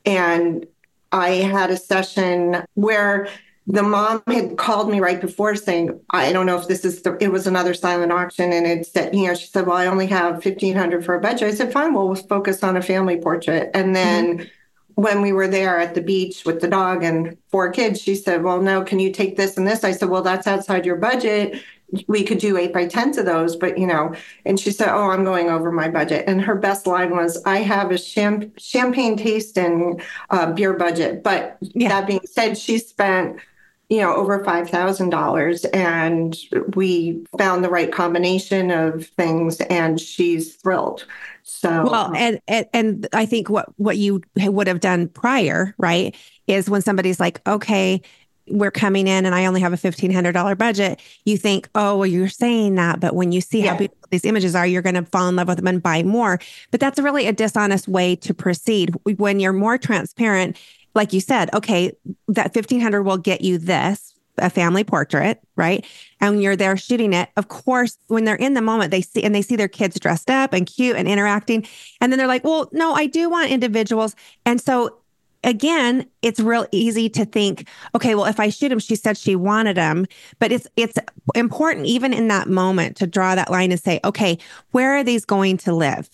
And 0.05 0.65
I 1.11 1.29
had 1.29 1.71
a 1.71 1.77
session 1.77 2.57
where 2.73 3.29
the 3.67 3.83
mom 3.83 4.21
had 4.27 4.57
called 4.57 4.89
me 4.89 4.99
right 4.99 5.19
before 5.19 5.55
saying, 5.55 5.99
I 6.11 6.31
don't 6.31 6.45
know 6.45 6.59
if 6.59 6.67
this 6.67 6.85
is 6.85 7.01
the, 7.01 7.17
it 7.19 7.29
was 7.29 7.47
another 7.47 7.73
silent 7.73 8.11
auction. 8.11 8.53
And 8.53 8.67
it 8.67 8.85
said, 8.85 9.15
you 9.15 9.27
know, 9.27 9.33
she 9.33 9.47
said, 9.47 9.65
well, 9.65 9.77
I 9.77 9.87
only 9.87 10.05
have 10.07 10.33
1500 10.33 11.03
for 11.03 11.15
a 11.15 11.19
budget. 11.19 11.47
I 11.47 11.55
said, 11.55 11.73
fine, 11.73 11.93
well, 11.93 12.07
we'll 12.07 12.15
focus 12.15 12.63
on 12.63 12.77
a 12.77 12.81
family 12.81 13.17
portrait. 13.17 13.71
And 13.73 13.95
then 13.95 14.49
when 14.93 15.21
we 15.21 15.33
were 15.33 15.47
there 15.47 15.79
at 15.79 15.95
the 15.95 16.01
beach 16.01 16.45
with 16.45 16.61
the 16.61 16.67
dog 16.67 17.03
and 17.03 17.37
four 17.49 17.71
kids, 17.71 17.99
she 17.99 18.13
said, 18.13 18.43
well, 18.43 18.61
no, 18.61 18.83
can 18.83 18.99
you 18.99 19.11
take 19.11 19.35
this 19.35 19.57
and 19.57 19.67
this? 19.67 19.83
I 19.83 19.91
said, 19.91 20.09
well, 20.09 20.21
that's 20.21 20.45
outside 20.45 20.85
your 20.85 20.97
budget. 20.97 21.59
we 22.07 22.23
could 22.23 22.37
do 22.37 22.57
eight 22.57 22.73
by 22.73 22.87
tens 22.87 23.17
of 23.17 23.25
those, 23.25 23.55
but 23.55 23.77
you 23.77 23.87
know, 23.87 24.13
and 24.45 24.59
she 24.59 24.71
said, 24.71 24.89
Oh, 24.89 25.11
I'm 25.11 25.23
going 25.23 25.49
over 25.49 25.71
my 25.71 25.87
budget. 25.87 26.25
And 26.27 26.41
her 26.41 26.55
best 26.55 26.87
line 26.87 27.11
was, 27.11 27.41
I 27.45 27.59
have 27.59 27.91
a 27.91 27.97
champ- 27.97 28.59
champagne 28.59 29.17
taste 29.17 29.57
and 29.57 30.01
uh, 30.29 30.51
beer 30.51 30.73
budget. 30.73 31.23
But 31.23 31.57
yeah. 31.61 31.89
that 31.89 32.07
being 32.07 32.25
said, 32.25 32.57
she 32.57 32.79
spent 32.79 33.39
you 33.89 33.99
know 33.99 34.15
over 34.15 34.43
$5000 34.43 35.65
and 35.73 36.75
we 36.75 37.23
found 37.37 37.63
the 37.63 37.69
right 37.69 37.91
combination 37.91 38.71
of 38.71 39.07
things 39.07 39.61
and 39.61 39.99
she's 39.99 40.55
thrilled 40.55 41.05
so 41.43 41.83
well 41.83 42.05
um, 42.07 42.15
and, 42.15 42.41
and 42.47 42.65
and 42.73 43.07
i 43.13 43.23
think 43.25 43.49
what 43.51 43.67
what 43.77 43.97
you 43.97 44.21
would 44.35 44.65
have 44.65 44.79
done 44.79 45.07
prior 45.07 45.75
right 45.77 46.15
is 46.47 46.69
when 46.69 46.81
somebody's 46.81 47.19
like 47.19 47.45
okay 47.47 48.01
we're 48.47 48.71
coming 48.71 49.07
in 49.07 49.25
and 49.25 49.33
I 49.33 49.45
only 49.45 49.61
have 49.61 49.73
a 49.73 49.77
$1,500 49.77 50.57
budget, 50.57 51.01
you 51.25 51.37
think, 51.37 51.67
oh, 51.75 51.97
well, 51.97 52.05
you're 52.05 52.27
saying 52.27 52.75
that. 52.75 52.99
But 52.99 53.15
when 53.15 53.31
you 53.31 53.41
see 53.41 53.63
yeah. 53.63 53.71
how 53.71 53.77
beautiful 53.77 54.07
these 54.11 54.25
images 54.25 54.55
are, 54.55 54.67
you're 54.67 54.81
going 54.81 54.95
to 54.95 55.05
fall 55.05 55.27
in 55.27 55.35
love 55.35 55.47
with 55.47 55.57
them 55.57 55.67
and 55.67 55.81
buy 55.81 56.03
more. 56.03 56.39
But 56.71 56.79
that's 56.79 56.99
really 56.99 57.27
a 57.27 57.33
dishonest 57.33 57.87
way 57.87 58.15
to 58.17 58.33
proceed. 58.33 58.93
When 59.17 59.39
you're 59.39 59.53
more 59.53 59.77
transparent, 59.77 60.57
like 60.95 61.13
you 61.13 61.19
said, 61.19 61.53
okay, 61.53 61.95
that 62.27 62.55
1500 62.55 63.03
will 63.03 63.17
get 63.17 63.41
you 63.41 63.57
this 63.57 64.15
a 64.37 64.49
family 64.49 64.83
portrait, 64.83 65.39
right? 65.55 65.85
And 66.19 66.41
you're 66.41 66.55
there 66.55 66.75
shooting 66.77 67.13
it. 67.13 67.29
Of 67.37 67.47
course, 67.47 67.97
when 68.07 68.25
they're 68.25 68.35
in 68.35 68.53
the 68.53 68.61
moment, 68.61 68.91
they 68.91 69.01
see 69.01 69.23
and 69.23 69.33
they 69.33 69.41
see 69.41 69.55
their 69.55 69.67
kids 69.67 69.99
dressed 69.99 70.29
up 70.29 70.53
and 70.53 70.65
cute 70.65 70.95
and 70.97 71.07
interacting. 71.07 71.65
And 72.01 72.11
then 72.11 72.17
they're 72.17 72.27
like, 72.27 72.43
well, 72.43 72.69
no, 72.73 72.93
I 72.93 73.05
do 73.05 73.29
want 73.29 73.51
individuals. 73.51 74.15
And 74.45 74.59
so 74.59 74.97
again, 75.43 76.05
it's 76.21 76.39
real 76.39 76.65
easy 76.71 77.07
to 77.09 77.23
think, 77.23 77.69
okay, 77.93 78.15
well, 78.15 78.25
if 78.25 78.39
I 78.39 78.49
shoot 78.49 78.71
him, 78.71 78.79
she 78.79 78.95
said 78.95 79.17
she 79.17 79.35
wanted 79.35 79.77
him. 79.77 80.07
But 80.39 80.51
it's 80.51 80.67
it's 80.75 80.97
important 81.33 81.85
even 81.85 82.13
in 82.13 82.27
that 82.27 82.49
moment 82.49 82.97
to 82.97 83.07
draw 83.07 83.35
that 83.35 83.51
line 83.51 83.71
and 83.71 83.79
say, 83.79 83.99
okay, 84.03 84.37
where 84.71 84.97
are 84.97 85.03
these 85.03 85.23
going 85.23 85.57
to 85.57 85.73
live? 85.73 86.09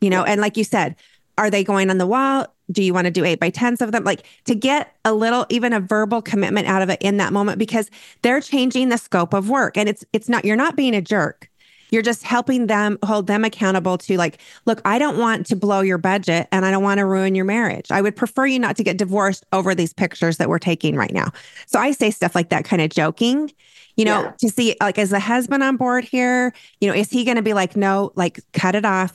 You 0.00 0.10
know, 0.10 0.24
and 0.24 0.40
like 0.40 0.56
you 0.56 0.64
said, 0.64 0.96
are 1.38 1.50
they 1.50 1.64
going 1.64 1.90
on 1.90 1.98
the 1.98 2.06
wall? 2.06 2.46
Do 2.70 2.82
you 2.82 2.94
want 2.94 3.06
to 3.06 3.10
do 3.10 3.24
eight 3.24 3.40
by 3.40 3.50
tens 3.50 3.80
of 3.80 3.92
them? 3.92 4.04
Like 4.04 4.24
to 4.44 4.54
get 4.54 4.96
a 5.04 5.12
little, 5.12 5.46
even 5.48 5.72
a 5.72 5.80
verbal 5.80 6.22
commitment 6.22 6.66
out 6.68 6.82
of 6.82 6.90
it 6.90 7.00
in 7.02 7.16
that 7.18 7.32
moment 7.32 7.58
because 7.58 7.90
they're 8.22 8.40
changing 8.40 8.88
the 8.88 8.98
scope 8.98 9.34
of 9.34 9.50
work. 9.50 9.76
And 9.76 9.88
it's 9.88 10.04
it's 10.12 10.28
not, 10.28 10.44
you're 10.44 10.56
not 10.56 10.76
being 10.76 10.94
a 10.94 11.02
jerk 11.02 11.50
you're 11.92 12.02
just 12.02 12.24
helping 12.24 12.66
them 12.66 12.98
hold 13.04 13.28
them 13.28 13.44
accountable 13.44 13.98
to 13.98 14.16
like, 14.16 14.38
look, 14.64 14.80
I 14.84 14.98
don't 14.98 15.18
want 15.18 15.46
to 15.46 15.56
blow 15.56 15.82
your 15.82 15.98
budget 15.98 16.48
and 16.50 16.64
I 16.64 16.70
don't 16.70 16.82
want 16.82 16.98
to 16.98 17.06
ruin 17.06 17.34
your 17.34 17.44
marriage. 17.44 17.92
I 17.92 18.00
would 18.00 18.16
prefer 18.16 18.46
you 18.46 18.58
not 18.58 18.76
to 18.76 18.82
get 18.82 18.96
divorced 18.96 19.44
over 19.52 19.74
these 19.74 19.92
pictures 19.92 20.38
that 20.38 20.48
we're 20.48 20.58
taking 20.58 20.96
right 20.96 21.12
now. 21.12 21.30
So 21.66 21.78
I 21.78 21.92
say 21.92 22.10
stuff 22.10 22.34
like 22.34 22.48
that, 22.48 22.64
kind 22.64 22.80
of 22.80 22.88
joking, 22.88 23.52
you 23.96 24.06
know, 24.06 24.22
yeah. 24.22 24.32
to 24.38 24.48
see 24.48 24.74
like, 24.80 24.96
is 24.96 25.10
the 25.10 25.20
husband 25.20 25.62
on 25.62 25.76
board 25.76 26.04
here? 26.04 26.54
You 26.80 26.88
know, 26.88 26.94
is 26.94 27.10
he 27.10 27.24
going 27.24 27.36
to 27.36 27.42
be 27.42 27.52
like, 27.52 27.76
no, 27.76 28.10
like 28.16 28.40
cut 28.54 28.74
it 28.74 28.86
off? 28.86 29.14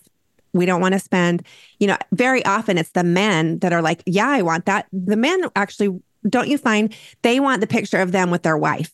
We 0.57 0.65
don't 0.65 0.81
want 0.81 0.93
to 0.93 0.99
spend, 0.99 1.43
you 1.79 1.87
know, 1.87 1.97
very 2.11 2.43
often 2.45 2.77
it's 2.77 2.91
the 2.91 3.03
men 3.03 3.59
that 3.59 3.73
are 3.73 3.81
like, 3.81 4.03
yeah, 4.05 4.27
I 4.27 4.41
want 4.41 4.65
that. 4.65 4.87
The 4.91 5.15
men 5.15 5.43
actually, 5.55 5.99
don't 6.27 6.47
you 6.47 6.57
find 6.57 6.93
they 7.21 7.39
want 7.39 7.61
the 7.61 7.67
picture 7.67 7.99
of 7.99 8.11
them 8.11 8.31
with 8.31 8.43
their 8.43 8.57
wife? 8.57 8.91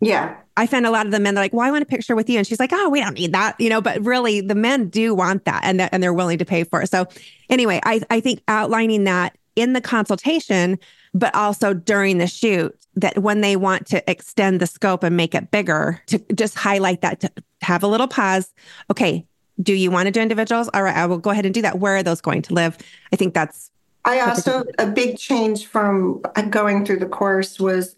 Yeah. 0.00 0.36
I 0.56 0.66
find 0.66 0.86
a 0.86 0.90
lot 0.90 1.06
of 1.06 1.12
the 1.12 1.20
men 1.20 1.36
are 1.36 1.40
like, 1.40 1.52
well, 1.52 1.66
I 1.66 1.70
want 1.70 1.82
a 1.82 1.86
picture 1.86 2.16
with 2.16 2.28
you. 2.28 2.38
And 2.38 2.46
she's 2.46 2.60
like, 2.60 2.72
oh, 2.72 2.88
we 2.88 3.00
don't 3.00 3.14
need 3.14 3.32
that, 3.32 3.60
you 3.60 3.68
know, 3.68 3.80
but 3.80 4.04
really 4.04 4.40
the 4.40 4.54
men 4.54 4.88
do 4.88 5.14
want 5.14 5.44
that 5.44 5.64
and, 5.64 5.80
and 5.80 6.02
they're 6.02 6.14
willing 6.14 6.38
to 6.38 6.44
pay 6.44 6.64
for 6.64 6.82
it. 6.82 6.90
So 6.90 7.06
anyway, 7.48 7.80
I, 7.84 8.00
I 8.10 8.20
think 8.20 8.42
outlining 8.48 9.04
that 9.04 9.36
in 9.56 9.72
the 9.72 9.80
consultation, 9.80 10.78
but 11.14 11.34
also 11.34 11.74
during 11.74 12.18
the 12.18 12.26
shoot, 12.26 12.76
that 12.94 13.18
when 13.18 13.40
they 13.40 13.54
want 13.54 13.86
to 13.86 14.10
extend 14.10 14.60
the 14.60 14.66
scope 14.66 15.04
and 15.04 15.16
make 15.16 15.34
it 15.34 15.50
bigger, 15.50 16.02
to 16.06 16.18
just 16.34 16.56
highlight 16.56 17.00
that, 17.02 17.20
to 17.20 17.30
have 17.62 17.82
a 17.82 17.86
little 17.86 18.08
pause. 18.08 18.52
Okay, 18.90 19.24
do 19.62 19.72
you 19.72 19.90
want 19.90 20.06
to 20.06 20.12
do 20.12 20.20
individuals? 20.20 20.68
All 20.72 20.82
right, 20.82 20.96
I 20.96 21.06
will 21.06 21.18
go 21.18 21.30
ahead 21.30 21.44
and 21.44 21.54
do 21.54 21.62
that. 21.62 21.78
Where 21.78 21.96
are 21.96 22.02
those 22.02 22.20
going 22.20 22.42
to 22.42 22.54
live? 22.54 22.78
I 23.12 23.16
think 23.16 23.34
that's. 23.34 23.70
I 24.04 24.20
also, 24.20 24.64
a 24.78 24.86
big 24.86 25.18
change 25.18 25.66
from 25.66 26.22
going 26.50 26.86
through 26.86 27.00
the 27.00 27.08
course 27.08 27.60
was 27.60 27.96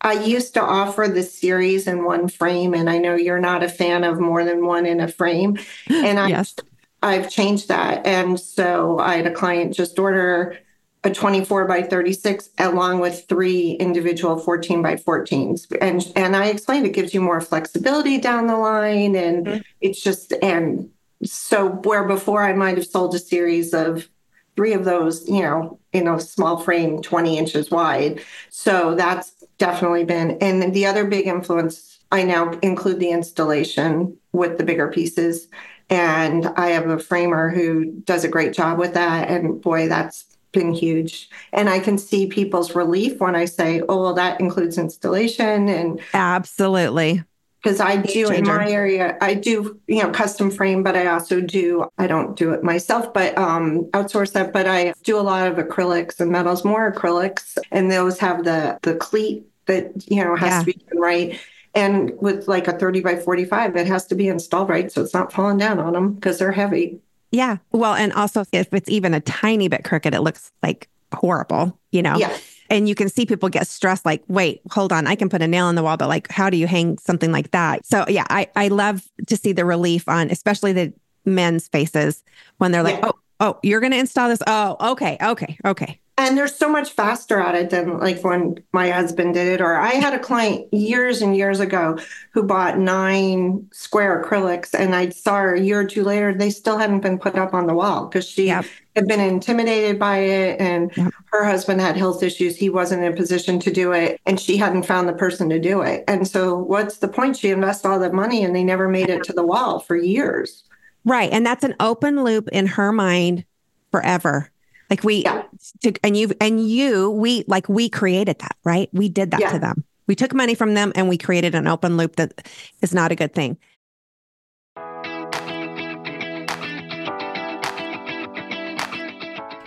I 0.00 0.12
used 0.12 0.54
to 0.54 0.62
offer 0.62 1.08
the 1.08 1.22
series 1.22 1.86
in 1.86 2.04
one 2.04 2.28
frame, 2.28 2.74
and 2.74 2.90
I 2.90 2.98
know 2.98 3.14
you're 3.14 3.40
not 3.40 3.62
a 3.62 3.68
fan 3.68 4.04
of 4.04 4.20
more 4.20 4.44
than 4.44 4.66
one 4.66 4.86
in 4.86 5.00
a 5.00 5.08
frame. 5.08 5.58
And 5.90 6.20
I, 6.20 6.28
yes. 6.28 6.54
I've 7.02 7.30
changed 7.30 7.68
that. 7.68 8.06
And 8.06 8.38
so 8.38 8.98
I 8.98 9.16
had 9.16 9.26
a 9.26 9.32
client 9.32 9.74
just 9.74 9.98
order 9.98 10.58
a 11.04 11.10
24 11.10 11.66
by 11.66 11.82
36 11.82 12.50
along 12.58 12.98
with 12.98 13.26
three 13.28 13.72
individual 13.72 14.38
14 14.38 14.82
by 14.82 14.96
14s 14.96 15.66
and 15.80 16.12
and 16.16 16.34
i 16.34 16.46
explained 16.46 16.86
it 16.86 16.94
gives 16.94 17.14
you 17.14 17.20
more 17.20 17.40
flexibility 17.40 18.18
down 18.18 18.46
the 18.46 18.56
line 18.56 19.14
and 19.14 19.46
mm-hmm. 19.46 19.60
it's 19.80 20.00
just 20.00 20.32
and 20.42 20.90
so 21.22 21.68
where 21.68 22.04
before 22.04 22.42
i 22.42 22.52
might 22.52 22.76
have 22.76 22.86
sold 22.86 23.14
a 23.14 23.18
series 23.18 23.74
of 23.74 24.08
three 24.56 24.72
of 24.72 24.84
those 24.84 25.28
you 25.28 25.42
know 25.42 25.78
in 25.92 26.08
a 26.08 26.18
small 26.18 26.58
frame 26.58 27.02
20 27.02 27.38
inches 27.38 27.70
wide 27.70 28.20
so 28.50 28.94
that's 28.94 29.34
definitely 29.58 30.04
been. 30.04 30.32
And 30.40 30.74
the 30.74 30.86
other 30.86 31.04
big 31.04 31.26
influence, 31.26 32.00
I 32.10 32.22
now 32.24 32.52
include 32.62 33.00
the 33.00 33.10
installation 33.10 34.16
with 34.32 34.58
the 34.58 34.64
bigger 34.64 34.90
pieces. 34.90 35.48
And 35.90 36.46
I 36.56 36.68
have 36.68 36.88
a 36.88 36.98
framer 36.98 37.50
who 37.50 37.92
does 38.04 38.24
a 38.24 38.28
great 38.28 38.52
job 38.52 38.78
with 38.78 38.94
that. 38.94 39.28
And 39.28 39.60
boy, 39.60 39.88
that's 39.88 40.33
been 40.54 40.72
huge. 40.72 41.28
And 41.52 41.68
I 41.68 41.80
can 41.80 41.98
see 41.98 42.26
people's 42.26 42.74
relief 42.74 43.20
when 43.20 43.36
I 43.36 43.44
say, 43.44 43.82
oh, 43.88 44.00
well, 44.00 44.14
that 44.14 44.40
includes 44.40 44.78
installation. 44.78 45.68
And 45.68 46.00
absolutely. 46.14 47.22
Because 47.62 47.80
I 47.80 47.96
do 47.96 48.28
in 48.30 48.44
my 48.46 48.68
area, 48.68 49.16
I 49.22 49.34
do, 49.34 49.80
you 49.86 50.02
know, 50.02 50.10
custom 50.10 50.50
frame, 50.50 50.82
but 50.82 50.96
I 50.96 51.06
also 51.06 51.40
do, 51.40 51.88
I 51.96 52.06
don't 52.06 52.36
do 52.36 52.52
it 52.52 52.62
myself, 52.62 53.12
but 53.14 53.36
um 53.38 53.86
outsource 53.92 54.32
that. 54.32 54.52
But 54.52 54.66
I 54.66 54.92
do 55.02 55.18
a 55.18 55.22
lot 55.22 55.46
of 55.46 55.56
acrylics 55.56 56.20
and 56.20 56.30
metals, 56.30 56.62
more 56.62 56.92
acrylics. 56.92 57.56
And 57.70 57.90
those 57.90 58.18
have 58.18 58.44
the 58.44 58.78
the 58.82 58.94
cleat 58.94 59.46
that 59.66 59.92
you 60.10 60.22
know 60.22 60.36
has 60.36 60.50
yeah. 60.50 60.60
to 60.60 60.66
be 60.66 60.72
done 60.72 61.00
right 61.00 61.40
and 61.74 62.12
with 62.20 62.48
like 62.48 62.68
a 62.68 62.78
30 62.78 63.00
by 63.00 63.16
45 63.16 63.76
it 63.76 63.86
has 63.86 64.06
to 64.06 64.14
be 64.14 64.28
installed 64.28 64.68
right 64.68 64.92
so 64.92 65.02
it's 65.02 65.14
not 65.14 65.32
falling 65.32 65.58
down 65.58 65.78
on 65.78 65.92
them 65.92 66.12
because 66.14 66.38
they're 66.38 66.52
heavy 66.52 67.00
yeah. 67.34 67.58
Well 67.72 67.94
and 67.94 68.12
also 68.12 68.44
if 68.52 68.72
it's 68.72 68.88
even 68.88 69.14
a 69.14 69.20
tiny 69.20 69.68
bit 69.68 69.84
crooked 69.84 70.14
it 70.14 70.20
looks 70.20 70.52
like 70.62 70.88
horrible 71.12 71.78
you 71.90 72.02
know? 72.02 72.16
Yeah. 72.16 72.36
and 72.70 72.88
you 72.88 72.94
can 72.94 73.08
see 73.08 73.26
people 73.26 73.48
get 73.48 73.66
stressed 73.66 74.04
like 74.04 74.22
wait 74.26 74.60
hold 74.70 74.92
on 74.92 75.06
i 75.06 75.14
can 75.14 75.28
put 75.28 75.42
a 75.42 75.48
nail 75.48 75.68
in 75.68 75.76
the 75.76 75.82
wall 75.82 75.96
but 75.96 76.08
like 76.08 76.30
how 76.30 76.50
do 76.50 76.56
you 76.56 76.66
hang 76.66 76.98
something 76.98 77.30
like 77.32 77.50
that? 77.52 77.84
So 77.86 78.04
yeah 78.08 78.26
i 78.30 78.48
i 78.56 78.68
love 78.68 79.02
to 79.26 79.36
see 79.36 79.52
the 79.52 79.64
relief 79.64 80.08
on 80.08 80.30
especially 80.30 80.72
the 80.72 80.92
men's 81.24 81.68
faces 81.68 82.22
when 82.58 82.72
they're 82.72 82.82
like 82.82 82.98
yeah. 82.98 83.10
oh 83.10 83.14
oh 83.40 83.58
you're 83.62 83.80
going 83.80 83.92
to 83.92 83.98
install 83.98 84.28
this? 84.28 84.42
Oh 84.46 84.76
okay 84.92 85.16
okay 85.20 85.58
okay 85.64 86.00
and 86.16 86.38
they're 86.38 86.46
so 86.46 86.68
much 86.68 86.92
faster 86.92 87.40
at 87.40 87.54
it 87.54 87.70
than 87.70 87.98
like 87.98 88.22
when 88.22 88.56
my 88.72 88.90
husband 88.90 89.34
did 89.34 89.48
it. 89.48 89.60
Or 89.60 89.76
i 89.76 89.90
had 89.90 90.14
a 90.14 90.18
client 90.18 90.72
years 90.72 91.22
and 91.22 91.36
years 91.36 91.60
ago 91.60 91.98
who 92.32 92.42
bought 92.42 92.78
nine 92.78 93.68
square 93.72 94.22
acrylics 94.22 94.78
and 94.78 94.94
i 94.94 95.08
saw 95.08 95.36
her 95.36 95.54
a 95.54 95.60
year 95.60 95.80
or 95.80 95.84
two 95.84 96.04
later 96.04 96.34
they 96.34 96.50
still 96.50 96.78
hadn't 96.78 97.00
been 97.00 97.18
put 97.18 97.36
up 97.36 97.54
on 97.54 97.66
the 97.66 97.74
wall 97.74 98.06
because 98.06 98.26
she 98.28 98.46
yep. 98.46 98.64
had 98.94 99.06
been 99.06 99.20
intimidated 99.20 99.98
by 99.98 100.18
it 100.18 100.60
and 100.60 100.96
yep. 100.96 101.12
her 101.26 101.44
husband 101.44 101.80
had 101.80 101.96
health 101.96 102.22
issues. 102.22 102.56
He 102.56 102.70
wasn't 102.70 103.02
in 103.02 103.12
a 103.12 103.16
position 103.16 103.58
to 103.60 103.72
do 103.72 103.92
it 103.92 104.20
and 104.26 104.38
she 104.38 104.56
hadn't 104.56 104.84
found 104.84 105.08
the 105.08 105.14
person 105.14 105.48
to 105.50 105.58
do 105.58 105.82
it. 105.82 106.04
And 106.06 106.28
so 106.28 106.56
what's 106.56 106.98
the 106.98 107.08
point? 107.08 107.36
She 107.36 107.50
invested 107.50 107.88
all 107.88 107.98
the 107.98 108.12
money 108.12 108.44
and 108.44 108.54
they 108.54 108.64
never 108.64 108.88
made 108.88 109.08
it 109.08 109.24
to 109.24 109.32
the 109.32 109.44
wall 109.44 109.80
for 109.80 109.96
years. 109.96 110.64
Right. 111.04 111.30
And 111.32 111.44
that's 111.44 111.64
an 111.64 111.74
open 111.80 112.24
loop 112.24 112.48
in 112.48 112.66
her 112.66 112.92
mind 112.92 113.44
forever 113.90 114.50
like 114.94 115.02
we, 115.02 115.24
yeah. 115.24 115.42
to, 115.82 115.92
and 116.04 116.16
you, 116.16 116.30
and 116.40 116.68
you, 116.68 117.10
we, 117.10 117.42
like 117.48 117.68
we 117.68 117.88
created 117.88 118.38
that, 118.38 118.56
right? 118.62 118.88
We 118.92 119.08
did 119.08 119.32
that 119.32 119.40
yeah. 119.40 119.50
to 119.50 119.58
them. 119.58 119.82
We 120.06 120.14
took 120.14 120.32
money 120.32 120.54
from 120.54 120.74
them 120.74 120.92
and 120.94 121.08
we 121.08 121.18
created 121.18 121.56
an 121.56 121.66
open 121.66 121.96
loop 121.96 122.14
that 122.14 122.46
is 122.80 122.94
not 122.94 123.10
a 123.10 123.16
good 123.16 123.34
thing. 123.34 123.58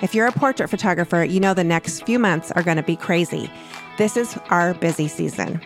If 0.02 0.16
you're 0.16 0.28
a 0.28 0.32
portrait 0.32 0.70
photographer, 0.70 1.26
you 1.26 1.42
know 1.42 1.54
the 1.54 1.66
next 1.66 2.06
few 2.06 2.20
months 2.20 2.50
are 2.54 2.64
going 2.64 2.78
to 2.78 2.84
be 2.84 2.96
crazy. 2.96 3.52
This 3.98 4.16
is 4.16 4.40
our 4.50 4.76
busy 4.76 5.10
season. 5.10 5.60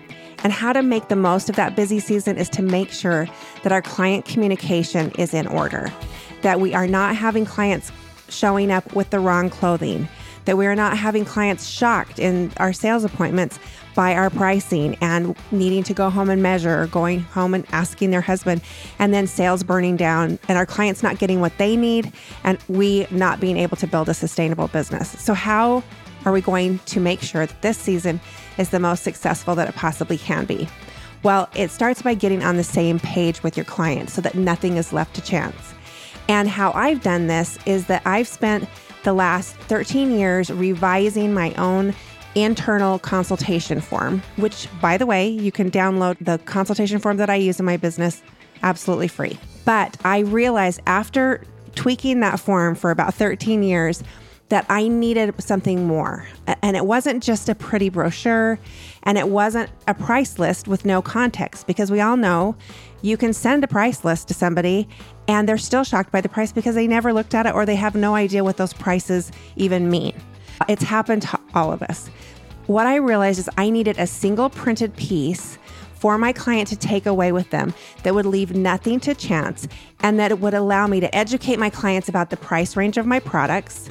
And 0.43 0.51
how 0.51 0.73
to 0.73 0.81
make 0.81 1.07
the 1.09 1.15
most 1.15 1.51
of 1.51 1.55
that 1.57 1.75
busy 1.75 1.99
season 1.99 2.39
is 2.39 2.49
to 2.49 2.63
make 2.63 2.89
sure 2.89 3.27
that 3.61 3.71
our 3.71 3.83
client 3.83 4.25
communication 4.25 5.11
is 5.19 5.35
in 5.35 5.45
order, 5.45 5.93
that 6.41 6.59
we 6.59 6.73
are 6.73 6.87
not 6.87 7.15
having 7.15 7.45
clients 7.45 7.91
showing 8.31 8.71
up 8.71 8.93
with 8.95 9.09
the 9.09 9.19
wrong 9.19 9.49
clothing, 9.49 10.07
that 10.45 10.57
we 10.57 10.65
are 10.65 10.75
not 10.75 10.97
having 10.97 11.25
clients 11.25 11.67
shocked 11.67 12.19
in 12.19 12.51
our 12.57 12.73
sales 12.73 13.03
appointments 13.03 13.59
by 13.93 14.15
our 14.15 14.29
pricing 14.29 14.95
and 15.01 15.35
needing 15.51 15.83
to 15.83 15.93
go 15.93 16.09
home 16.09 16.29
and 16.29 16.41
measure 16.41 16.81
or 16.81 16.87
going 16.87 17.19
home 17.19 17.53
and 17.53 17.65
asking 17.71 18.11
their 18.11 18.21
husband 18.21 18.61
and 18.99 19.13
then 19.13 19.27
sales 19.27 19.63
burning 19.63 19.97
down 19.97 20.39
and 20.47 20.57
our 20.57 20.65
clients 20.65 21.03
not 21.03 21.19
getting 21.19 21.41
what 21.41 21.57
they 21.57 21.75
need 21.75 22.11
and 22.43 22.57
we 22.69 23.05
not 23.11 23.39
being 23.39 23.57
able 23.57 23.77
to 23.77 23.87
build 23.87 24.07
a 24.07 24.13
sustainable 24.13 24.67
business. 24.69 25.09
So 25.21 25.33
how 25.33 25.83
are 26.25 26.31
we 26.31 26.41
going 26.41 26.79
to 26.79 26.99
make 26.99 27.21
sure 27.21 27.45
that 27.45 27.61
this 27.61 27.77
season 27.77 28.21
is 28.57 28.69
the 28.69 28.79
most 28.79 29.03
successful 29.03 29.55
that 29.55 29.67
it 29.67 29.75
possibly 29.75 30.17
can 30.17 30.45
be? 30.45 30.67
Well, 31.23 31.49
it 31.55 31.69
starts 31.69 32.01
by 32.01 32.13
getting 32.15 32.43
on 32.43 32.57
the 32.57 32.63
same 32.63 32.99
page 32.99 33.43
with 33.43 33.55
your 33.55 33.65
client 33.65 34.09
so 34.09 34.21
that 34.21 34.35
nothing 34.35 34.77
is 34.77 34.91
left 34.91 35.15
to 35.15 35.21
chance. 35.21 35.73
And 36.31 36.47
how 36.47 36.71
I've 36.71 37.03
done 37.03 37.27
this 37.27 37.59
is 37.65 37.87
that 37.87 38.03
I've 38.05 38.25
spent 38.25 38.65
the 39.03 39.11
last 39.11 39.53
13 39.67 40.11
years 40.11 40.49
revising 40.49 41.33
my 41.33 41.53
own 41.55 41.93
internal 42.35 42.99
consultation 42.99 43.81
form, 43.81 44.23
which, 44.37 44.69
by 44.79 44.95
the 44.95 45.05
way, 45.05 45.27
you 45.27 45.51
can 45.51 45.69
download 45.69 46.15
the 46.21 46.37
consultation 46.45 46.99
form 46.99 47.17
that 47.17 47.29
I 47.29 47.35
use 47.35 47.59
in 47.59 47.65
my 47.65 47.75
business 47.75 48.23
absolutely 48.63 49.09
free. 49.09 49.37
But 49.65 49.97
I 50.05 50.19
realized 50.19 50.79
after 50.87 51.43
tweaking 51.75 52.21
that 52.21 52.39
form 52.39 52.75
for 52.75 52.91
about 52.91 53.13
13 53.13 53.61
years 53.61 54.01
that 54.47 54.65
I 54.69 54.87
needed 54.87 55.33
something 55.41 55.85
more. 55.85 56.25
And 56.61 56.77
it 56.77 56.85
wasn't 56.85 57.23
just 57.23 57.49
a 57.49 57.55
pretty 57.55 57.89
brochure 57.89 58.57
and 59.03 59.17
it 59.17 59.27
wasn't 59.27 59.69
a 59.85 59.93
price 59.93 60.39
list 60.39 60.67
with 60.69 60.85
no 60.85 61.01
context 61.01 61.67
because 61.67 61.91
we 61.91 61.99
all 61.99 62.15
know 62.15 62.55
you 63.01 63.17
can 63.17 63.33
send 63.33 63.63
a 63.63 63.67
price 63.67 64.03
list 64.03 64.27
to 64.27 64.33
somebody 64.33 64.87
and 65.27 65.47
they're 65.47 65.57
still 65.57 65.83
shocked 65.83 66.11
by 66.11 66.21
the 66.21 66.29
price 66.29 66.51
because 66.51 66.75
they 66.75 66.87
never 66.87 67.13
looked 67.13 67.33
at 67.33 67.45
it 67.45 67.53
or 67.53 67.65
they 67.65 67.75
have 67.75 67.95
no 67.95 68.15
idea 68.15 68.43
what 68.43 68.57
those 68.57 68.73
prices 68.73 69.31
even 69.55 69.89
mean. 69.89 70.13
It's 70.67 70.83
happened 70.83 71.23
to 71.23 71.39
all 71.53 71.71
of 71.71 71.81
us. 71.83 72.09
What 72.67 72.87
I 72.87 72.95
realized 72.95 73.39
is 73.39 73.49
I 73.57 73.69
needed 73.69 73.97
a 73.97 74.07
single 74.07 74.49
printed 74.49 74.95
piece 74.95 75.57
for 75.95 76.17
my 76.17 76.33
client 76.33 76.67
to 76.67 76.75
take 76.75 77.05
away 77.05 77.31
with 77.31 77.49
them 77.51 77.73
that 78.03 78.15
would 78.15 78.25
leave 78.25 78.55
nothing 78.55 78.99
to 78.99 79.13
chance 79.13 79.67
and 80.01 80.19
that 80.19 80.31
it 80.31 80.39
would 80.39 80.53
allow 80.53 80.87
me 80.87 80.99
to 80.99 81.15
educate 81.15 81.59
my 81.59 81.69
clients 81.69 82.09
about 82.09 82.29
the 82.29 82.37
price 82.37 82.75
range 82.75 82.97
of 82.97 83.05
my 83.05 83.19
products. 83.19 83.89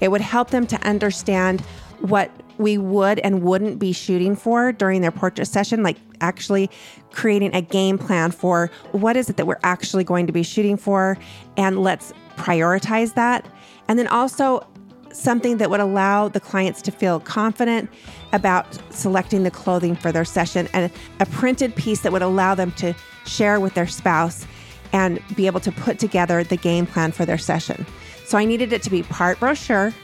It 0.00 0.10
would 0.10 0.20
help 0.20 0.50
them 0.50 0.66
to 0.68 0.76
understand 0.86 1.60
what 2.00 2.30
we 2.58 2.76
would 2.76 3.18
and 3.20 3.42
wouldn't 3.42 3.78
be 3.78 3.92
shooting 3.92 4.36
for 4.36 4.72
during 4.72 5.00
their 5.00 5.10
portrait 5.10 5.46
session, 5.46 5.82
like 5.82 5.96
actually 6.20 6.70
creating 7.12 7.54
a 7.54 7.62
game 7.62 7.98
plan 7.98 8.30
for 8.30 8.70
what 8.92 9.16
is 9.16 9.30
it 9.30 9.36
that 9.36 9.46
we're 9.46 9.60
actually 9.62 10.04
going 10.04 10.26
to 10.26 10.32
be 10.32 10.42
shooting 10.42 10.76
for, 10.76 11.16
and 11.56 11.82
let's 11.82 12.12
prioritize 12.36 13.14
that. 13.14 13.46
And 13.88 13.98
then 13.98 14.08
also 14.08 14.66
something 15.12 15.56
that 15.56 15.70
would 15.70 15.80
allow 15.80 16.28
the 16.28 16.40
clients 16.40 16.82
to 16.82 16.90
feel 16.90 17.18
confident 17.20 17.88
about 18.32 18.78
selecting 18.90 19.42
the 19.42 19.50
clothing 19.50 19.96
for 19.96 20.12
their 20.12 20.24
session 20.24 20.68
and 20.74 20.92
a 21.20 21.26
printed 21.26 21.74
piece 21.74 22.00
that 22.02 22.12
would 22.12 22.22
allow 22.22 22.54
them 22.54 22.70
to 22.72 22.94
share 23.24 23.58
with 23.58 23.74
their 23.74 23.86
spouse 23.86 24.46
and 24.92 25.20
be 25.34 25.46
able 25.46 25.60
to 25.60 25.72
put 25.72 25.98
together 25.98 26.44
the 26.44 26.56
game 26.56 26.86
plan 26.86 27.10
for 27.12 27.24
their 27.24 27.38
session. 27.38 27.86
So 28.26 28.36
I 28.36 28.44
needed 28.44 28.72
it 28.72 28.82
to 28.82 28.90
be 28.90 29.02
part 29.02 29.40
brochure, 29.40 29.94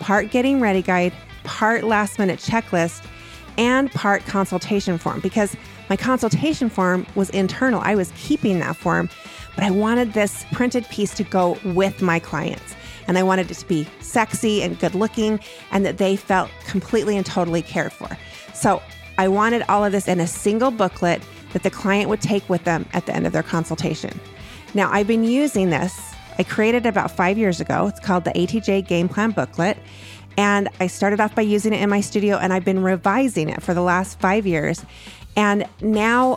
part 0.00 0.30
getting 0.30 0.60
ready 0.60 0.82
guide, 0.82 1.12
part 1.48 1.82
last 1.82 2.18
minute 2.18 2.38
checklist, 2.38 3.04
and 3.56 3.90
part 3.90 4.24
consultation 4.24 4.98
form 4.98 5.18
because 5.20 5.56
my 5.88 5.96
consultation 5.96 6.68
form 6.68 7.06
was 7.14 7.30
internal. 7.30 7.80
I 7.82 7.96
was 7.96 8.12
keeping 8.16 8.60
that 8.60 8.76
form, 8.76 9.08
but 9.54 9.64
I 9.64 9.70
wanted 9.70 10.12
this 10.12 10.44
printed 10.52 10.88
piece 10.90 11.14
to 11.14 11.24
go 11.24 11.58
with 11.64 12.00
my 12.00 12.20
clients 12.20 12.76
and 13.08 13.18
I 13.18 13.22
wanted 13.22 13.50
it 13.50 13.54
to 13.54 13.66
be 13.66 13.88
sexy 14.00 14.62
and 14.62 14.78
good 14.78 14.94
looking 14.94 15.40
and 15.72 15.84
that 15.84 15.98
they 15.98 16.14
felt 16.14 16.50
completely 16.66 17.16
and 17.16 17.26
totally 17.26 17.62
cared 17.62 17.92
for. 17.92 18.08
So 18.54 18.80
I 19.16 19.26
wanted 19.26 19.64
all 19.68 19.84
of 19.84 19.92
this 19.92 20.06
in 20.06 20.20
a 20.20 20.26
single 20.26 20.70
booklet 20.70 21.22
that 21.52 21.62
the 21.62 21.70
client 21.70 22.10
would 22.10 22.20
take 22.20 22.48
with 22.48 22.64
them 22.64 22.86
at 22.92 23.06
the 23.06 23.16
end 23.16 23.26
of 23.26 23.32
their 23.32 23.42
consultation. 23.42 24.20
Now, 24.74 24.92
I've 24.92 25.06
been 25.06 25.24
using 25.24 25.70
this. 25.70 26.14
I 26.38 26.44
created 26.44 26.84
it 26.84 26.88
about 26.90 27.10
five 27.10 27.38
years 27.38 27.60
ago. 27.60 27.88
It's 27.88 27.98
called 27.98 28.24
the 28.24 28.30
ATJ 28.32 28.86
Game 28.86 29.08
Plan 29.08 29.32
Booklet. 29.32 29.78
And 30.38 30.68
I 30.78 30.86
started 30.86 31.18
off 31.18 31.34
by 31.34 31.42
using 31.42 31.72
it 31.74 31.82
in 31.82 31.90
my 31.90 32.00
studio, 32.00 32.36
and 32.36 32.52
I've 32.52 32.64
been 32.64 32.80
revising 32.80 33.48
it 33.48 33.60
for 33.60 33.74
the 33.74 33.82
last 33.82 34.20
five 34.20 34.46
years. 34.46 34.84
And 35.34 35.66
now, 35.82 36.36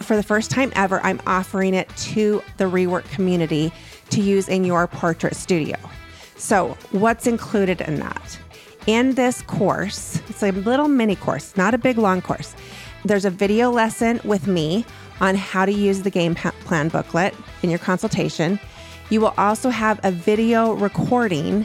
for 0.00 0.16
the 0.16 0.22
first 0.24 0.50
time 0.50 0.72
ever, 0.74 1.00
I'm 1.02 1.20
offering 1.28 1.72
it 1.72 1.88
to 1.96 2.42
the 2.56 2.64
rework 2.64 3.08
community 3.12 3.72
to 4.10 4.20
use 4.20 4.48
in 4.48 4.64
your 4.64 4.88
portrait 4.88 5.36
studio. 5.36 5.76
So, 6.36 6.76
what's 6.90 7.28
included 7.28 7.80
in 7.82 8.00
that? 8.00 8.36
In 8.88 9.14
this 9.14 9.42
course, 9.42 10.20
it's 10.28 10.42
a 10.42 10.50
little 10.50 10.88
mini 10.88 11.14
course, 11.14 11.56
not 11.56 11.72
a 11.72 11.78
big 11.78 11.98
long 11.98 12.20
course. 12.20 12.56
There's 13.04 13.24
a 13.24 13.30
video 13.30 13.70
lesson 13.70 14.20
with 14.24 14.48
me 14.48 14.84
on 15.20 15.36
how 15.36 15.66
to 15.66 15.72
use 15.72 16.02
the 16.02 16.10
game 16.10 16.34
plan 16.34 16.88
booklet 16.88 17.32
in 17.62 17.70
your 17.70 17.78
consultation. 17.78 18.58
You 19.08 19.20
will 19.20 19.34
also 19.38 19.70
have 19.70 20.00
a 20.02 20.10
video 20.10 20.72
recording 20.72 21.64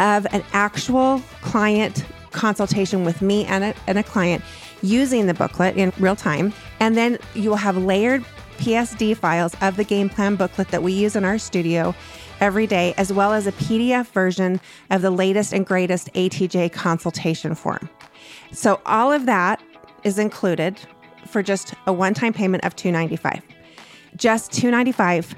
of 0.00 0.26
an 0.32 0.42
actual 0.52 1.22
client 1.42 2.04
consultation 2.32 3.04
with 3.04 3.22
me 3.22 3.44
and 3.44 3.62
a, 3.62 3.74
and 3.86 3.98
a 3.98 4.02
client 4.02 4.42
using 4.82 5.26
the 5.26 5.34
booklet 5.34 5.76
in 5.76 5.92
real 5.98 6.16
time. 6.16 6.52
And 6.80 6.96
then 6.96 7.18
you 7.34 7.50
will 7.50 7.56
have 7.56 7.76
layered 7.76 8.24
PSD 8.58 9.16
files 9.16 9.54
of 9.60 9.76
the 9.76 9.84
game 9.84 10.08
plan 10.08 10.36
booklet 10.36 10.68
that 10.68 10.82
we 10.82 10.92
use 10.92 11.16
in 11.16 11.24
our 11.24 11.38
studio 11.38 11.94
every 12.40 12.66
day, 12.66 12.94
as 12.96 13.12
well 13.12 13.32
as 13.32 13.46
a 13.46 13.52
PDF 13.52 14.06
version 14.08 14.60
of 14.90 15.02
the 15.02 15.10
latest 15.10 15.52
and 15.52 15.66
greatest 15.66 16.12
ATJ 16.14 16.72
consultation 16.72 17.54
form. 17.54 17.88
So 18.52 18.80
all 18.86 19.12
of 19.12 19.26
that 19.26 19.62
is 20.02 20.18
included 20.18 20.80
for 21.26 21.42
just 21.42 21.74
a 21.86 21.92
one-time 21.92 22.32
payment 22.32 22.64
of 22.64 22.74
295. 22.74 23.42
Just 24.16 24.52
295 24.52 25.34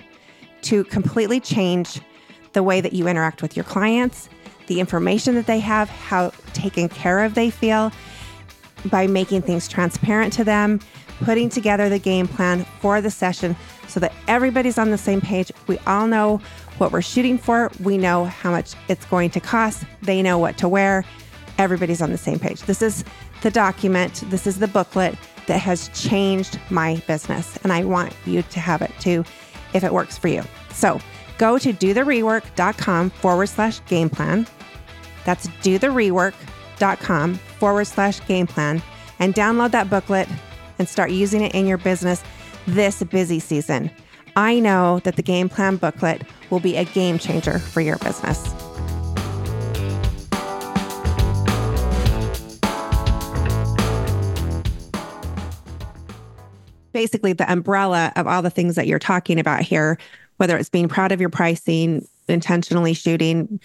to 0.62 0.85
completely 0.85 1.40
change 1.40 2.01
the 2.53 2.62
way 2.62 2.81
that 2.81 2.92
you 2.92 3.09
interact 3.09 3.42
with 3.42 3.57
your 3.57 3.64
clients, 3.64 4.29
the 4.66 4.81
information 4.81 5.35
that 5.35 5.46
they 5.46 5.61
have, 5.61 5.88
how 5.88 6.33
taken 6.53 6.88
care 6.88 7.25
of 7.25 7.35
they 7.35 7.51
feel 7.51 7.92
by 8.87 9.07
making 9.07 9.42
things 9.42 9.68
transparent 9.68 10.33
to 10.35 10.44
them, 10.44 10.81
putting 11.20 11.48
together 11.48 11.88
the 11.88 11.98
game 11.98 12.27
plan 12.27 12.64
for 12.81 13.01
the 13.01 13.11
session 13.11 13.57
so 13.87 14.01
that 14.01 14.12
everybody's 14.27 14.79
on 14.79 14.90
the 14.90 14.98
same 14.98 15.20
page. 15.20 15.53
We 15.66 15.79
all 15.87 16.07
know 16.07 16.40
what 16.79 16.92
we're 16.92 17.03
shooting 17.03 17.38
for. 17.38 17.70
We 17.81 17.98
know 17.98 18.25
how 18.25 18.51
much 18.51 18.75
it's 18.88 19.05
going 19.07 19.31
to 19.31 19.40
cost. 19.40 19.85
They 20.03 20.22
know 20.22 20.38
what 20.38 20.59
to 20.59 20.68
wear. 20.68 21.05
Everybody's 21.59 22.03
on 22.03 22.11
the 22.11 22.18
same 22.18 22.38
page. 22.38 22.62
This 22.62 22.83
is 22.83 23.05
the 23.42 23.51
document, 23.51 24.22
this 24.31 24.46
is 24.46 24.59
the 24.59 24.68
booklet 24.68 25.16
that 25.46 25.59
has 25.59 25.88
changed 25.88 26.59
my 26.70 27.03
business. 27.07 27.59
And 27.62 27.72
I 27.72 27.85
want 27.85 28.14
you 28.25 28.42
to 28.42 28.61
have 28.61 28.83
it 28.83 28.92
too 29.01 29.25
if 29.75 29.85
it 29.85 29.92
works 29.92 30.16
for 30.16 30.29
you. 30.29 30.42
So 30.72 31.01
go 31.42 31.59
to 31.59 31.72
dotherework.com 31.72 33.11
forward 33.11 33.48
slash 33.48 33.85
game 33.87 34.09
plan. 34.09 34.46
That's 35.24 35.48
dotherework.com 35.48 37.35
forward 37.35 37.85
slash 37.87 38.24
game 38.28 38.46
plan 38.46 38.81
and 39.18 39.35
download 39.35 39.72
that 39.72 39.90
booklet 39.90 40.28
and 40.78 40.88
start 40.88 41.11
using 41.11 41.42
it 41.42 41.52
in 41.52 41.66
your 41.66 41.78
business 41.78 42.22
this 42.68 43.02
busy 43.02 43.40
season. 43.40 43.90
I 44.37 44.61
know 44.61 45.00
that 45.00 45.16
the 45.16 45.22
game 45.22 45.48
plan 45.48 45.78
booklet 45.78 46.22
will 46.50 46.61
be 46.61 46.76
a 46.76 46.85
game 46.85 47.18
changer 47.18 47.59
for 47.59 47.81
your 47.81 47.98
business. 47.98 48.48
Basically, 56.92 57.33
the 57.33 57.50
umbrella 57.50 58.12
of 58.14 58.26
all 58.28 58.42
the 58.42 58.50
things 58.50 58.76
that 58.76 58.87
you're 58.87 58.98
talking 58.98 59.40
about 59.40 59.62
here, 59.62 59.98
whether 60.42 60.57
it's 60.57 60.68
being 60.68 60.88
proud 60.88 61.12
of 61.12 61.20
your 61.20 61.31
pricing, 61.31 62.05
intentionally 62.26 62.94
shooting, 62.94 63.61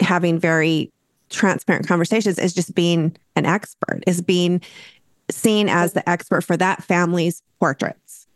having 0.00 0.36
very 0.36 0.90
transparent 1.30 1.86
conversations, 1.86 2.40
is 2.40 2.52
just 2.52 2.74
being 2.74 3.16
an 3.36 3.46
expert, 3.46 4.02
is 4.04 4.20
being 4.20 4.60
seen 5.30 5.68
as 5.68 5.92
the 5.92 6.06
expert 6.10 6.40
for 6.40 6.56
that 6.56 6.82
family's 6.82 7.40
portraits. 7.60 8.26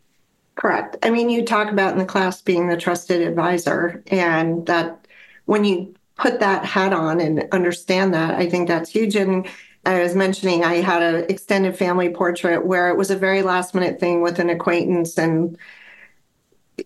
Correct. 0.55 0.95
I 1.03 1.09
mean, 1.09 1.29
you 1.29 1.43
talk 1.43 1.69
about 1.69 1.91
in 1.91 1.97
the 1.97 2.05
class 2.05 2.41
being 2.41 2.69
the 2.69 2.77
trusted 2.77 3.19
advisor, 3.19 4.01
and 4.07 4.65
that 4.65 5.05
when 5.43 5.65
you 5.65 5.93
put 6.15 6.39
that 6.39 6.63
hat 6.63 6.93
on 6.93 7.19
and 7.19 7.45
understand 7.51 8.13
that, 8.13 8.35
I 8.35 8.49
think 8.49 8.69
that's 8.69 8.91
huge. 8.91 9.17
And 9.17 9.45
I 9.85 9.99
was 9.99 10.15
mentioning 10.15 10.63
I 10.63 10.75
had 10.75 11.03
an 11.03 11.25
extended 11.29 11.77
family 11.77 12.07
portrait 12.07 12.65
where 12.65 12.87
it 12.87 12.95
was 12.95 13.11
a 13.11 13.17
very 13.17 13.41
last 13.41 13.75
minute 13.75 13.99
thing 13.99 14.21
with 14.21 14.39
an 14.39 14.49
acquaintance 14.49 15.17
and 15.17 15.57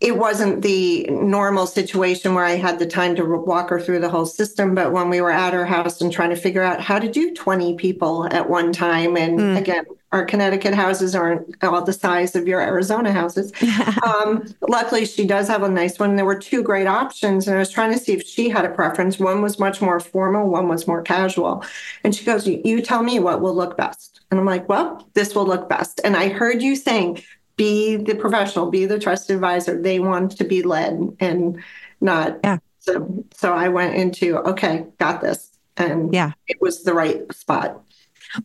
it 0.01 0.17
wasn't 0.17 0.61
the 0.63 1.05
normal 1.09 1.65
situation 1.65 2.33
where 2.33 2.43
I 2.43 2.55
had 2.55 2.77
the 2.77 2.85
time 2.85 3.15
to 3.15 3.23
walk 3.23 3.69
her 3.69 3.79
through 3.79 3.99
the 3.99 4.09
whole 4.09 4.25
system. 4.25 4.75
But 4.75 4.91
when 4.91 5.09
we 5.09 5.21
were 5.21 5.31
at 5.31 5.53
her 5.53 5.65
house 5.65 6.01
and 6.01 6.11
trying 6.11 6.29
to 6.31 6.35
figure 6.35 6.61
out 6.61 6.81
how 6.81 6.99
to 6.99 7.09
do 7.09 7.33
20 7.33 7.75
people 7.75 8.27
at 8.33 8.49
one 8.49 8.73
time, 8.73 9.15
and 9.15 9.39
mm. 9.39 9.57
again, 9.57 9.85
our 10.11 10.25
Connecticut 10.25 10.73
houses 10.73 11.15
aren't 11.15 11.63
all 11.63 11.83
the 11.83 11.93
size 11.93 12.35
of 12.35 12.47
your 12.47 12.61
Arizona 12.61 13.11
houses. 13.11 13.51
um, 14.03 14.43
luckily, 14.67 15.05
she 15.05 15.25
does 15.25 15.47
have 15.47 15.63
a 15.63 15.69
nice 15.69 15.99
one. 15.99 16.15
There 16.15 16.25
were 16.25 16.39
two 16.39 16.63
great 16.63 16.87
options, 16.87 17.47
and 17.47 17.55
I 17.55 17.59
was 17.59 17.69
trying 17.69 17.93
to 17.93 17.99
see 17.99 18.13
if 18.13 18.23
she 18.23 18.49
had 18.49 18.65
a 18.65 18.69
preference. 18.69 19.19
One 19.19 19.41
was 19.41 19.59
much 19.59 19.81
more 19.81 19.99
formal, 19.99 20.49
one 20.49 20.67
was 20.67 20.87
more 20.87 21.01
casual. 21.01 21.63
And 22.03 22.15
she 22.15 22.25
goes, 22.25 22.47
You 22.47 22.81
tell 22.81 23.03
me 23.03 23.19
what 23.19 23.41
will 23.41 23.55
look 23.55 23.77
best. 23.77 24.21
And 24.31 24.39
I'm 24.39 24.45
like, 24.45 24.67
Well, 24.67 25.07
this 25.13 25.35
will 25.35 25.45
look 25.45 25.67
best. 25.67 25.99
And 26.03 26.15
I 26.15 26.29
heard 26.29 26.61
you 26.61 26.75
saying, 26.75 27.21
be 27.57 27.97
the 27.97 28.15
professional, 28.15 28.69
be 28.69 28.85
the 28.85 28.99
trusted 28.99 29.35
advisor. 29.35 29.81
They 29.81 29.99
want 29.99 30.37
to 30.37 30.43
be 30.43 30.63
led 30.63 30.99
and 31.19 31.61
not. 31.99 32.39
Yeah. 32.43 32.59
So, 32.79 33.25
so 33.33 33.53
I 33.53 33.67
went 33.67 33.95
into, 33.95 34.37
okay, 34.37 34.85
got 34.97 35.21
this. 35.21 35.51
And 35.75 36.13
yeah, 36.13 36.31
it 36.47 36.57
was 36.61 36.83
the 36.83 36.93
right 36.93 37.31
spot. 37.33 37.81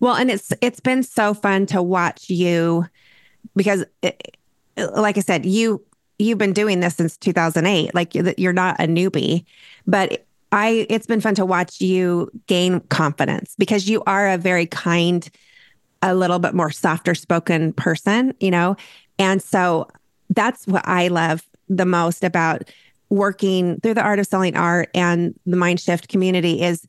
Well, 0.00 0.14
and 0.14 0.30
it's 0.30 0.52
it's 0.60 0.80
been 0.80 1.02
so 1.02 1.34
fun 1.34 1.66
to 1.66 1.82
watch 1.82 2.28
you 2.28 2.86
because 3.56 3.84
it, 4.02 4.36
like 4.76 5.16
I 5.16 5.20
said, 5.20 5.46
you 5.46 5.82
you've 6.18 6.38
been 6.38 6.52
doing 6.52 6.80
this 6.80 6.96
since 6.96 7.16
2008. 7.16 7.94
Like 7.94 8.14
you're 8.14 8.52
not 8.52 8.80
a 8.80 8.86
newbie, 8.86 9.44
but 9.86 10.26
I 10.52 10.86
it's 10.88 11.06
been 11.06 11.20
fun 11.20 11.34
to 11.36 11.46
watch 11.46 11.80
you 11.80 12.30
gain 12.46 12.80
confidence 12.80 13.54
because 13.58 13.88
you 13.88 14.02
are 14.06 14.28
a 14.28 14.38
very 14.38 14.66
kind, 14.66 15.28
a 16.02 16.14
little 16.14 16.38
bit 16.38 16.54
more 16.54 16.70
softer 16.70 17.14
spoken 17.14 17.72
person, 17.72 18.34
you 18.40 18.50
know. 18.50 18.76
And 19.22 19.40
so 19.40 19.86
that's 20.30 20.66
what 20.66 20.86
I 20.86 21.08
love 21.08 21.44
the 21.68 21.86
most 21.86 22.24
about 22.24 22.64
working 23.08 23.78
through 23.80 23.94
the 23.94 24.02
art 24.02 24.18
of 24.18 24.26
selling 24.26 24.56
art 24.56 24.90
and 24.94 25.38
the 25.46 25.56
mind 25.56 25.78
shift 25.78 26.08
community 26.08 26.62
is 26.62 26.86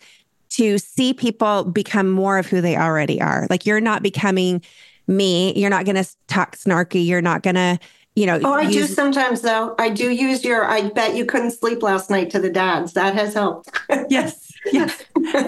to 0.50 0.80
see 0.80 1.14
people 1.14 1.64
become 1.66 2.10
more 2.10 2.38
of 2.40 2.48
who 2.48 2.60
they 2.60 2.76
already 2.76 3.22
are. 3.22 3.46
Like 3.50 3.66
you're 3.66 3.82
not 3.82 4.02
becoming 4.02 4.64
me, 5.08 5.54
you're 5.54 5.70
not 5.70 5.86
going 5.86 6.02
to 6.02 6.10
talk 6.28 6.56
snarky, 6.56 7.06
you're 7.06 7.22
not 7.22 7.44
going 7.44 7.56
to 7.56 7.78
you 8.16 8.26
know. 8.26 8.40
Oh, 8.44 8.54
I 8.54 8.64
use... 8.64 8.88
do 8.88 8.94
sometimes 8.94 9.42
though. 9.42 9.76
I 9.80 9.90
do 9.90 10.10
use 10.10 10.44
your. 10.44 10.66
I 10.66 10.90
bet 10.90 11.16
you 11.16 11.26
couldn't 11.26 11.52
sleep 11.52 11.82
last 11.82 12.10
night 12.10 12.30
to 12.32 12.40
the 12.40 12.50
dads. 12.50 12.94
That 12.94 13.16
has 13.16 13.34
helped. 13.34 13.70
yes. 14.10 14.52
Yes. 14.72 15.04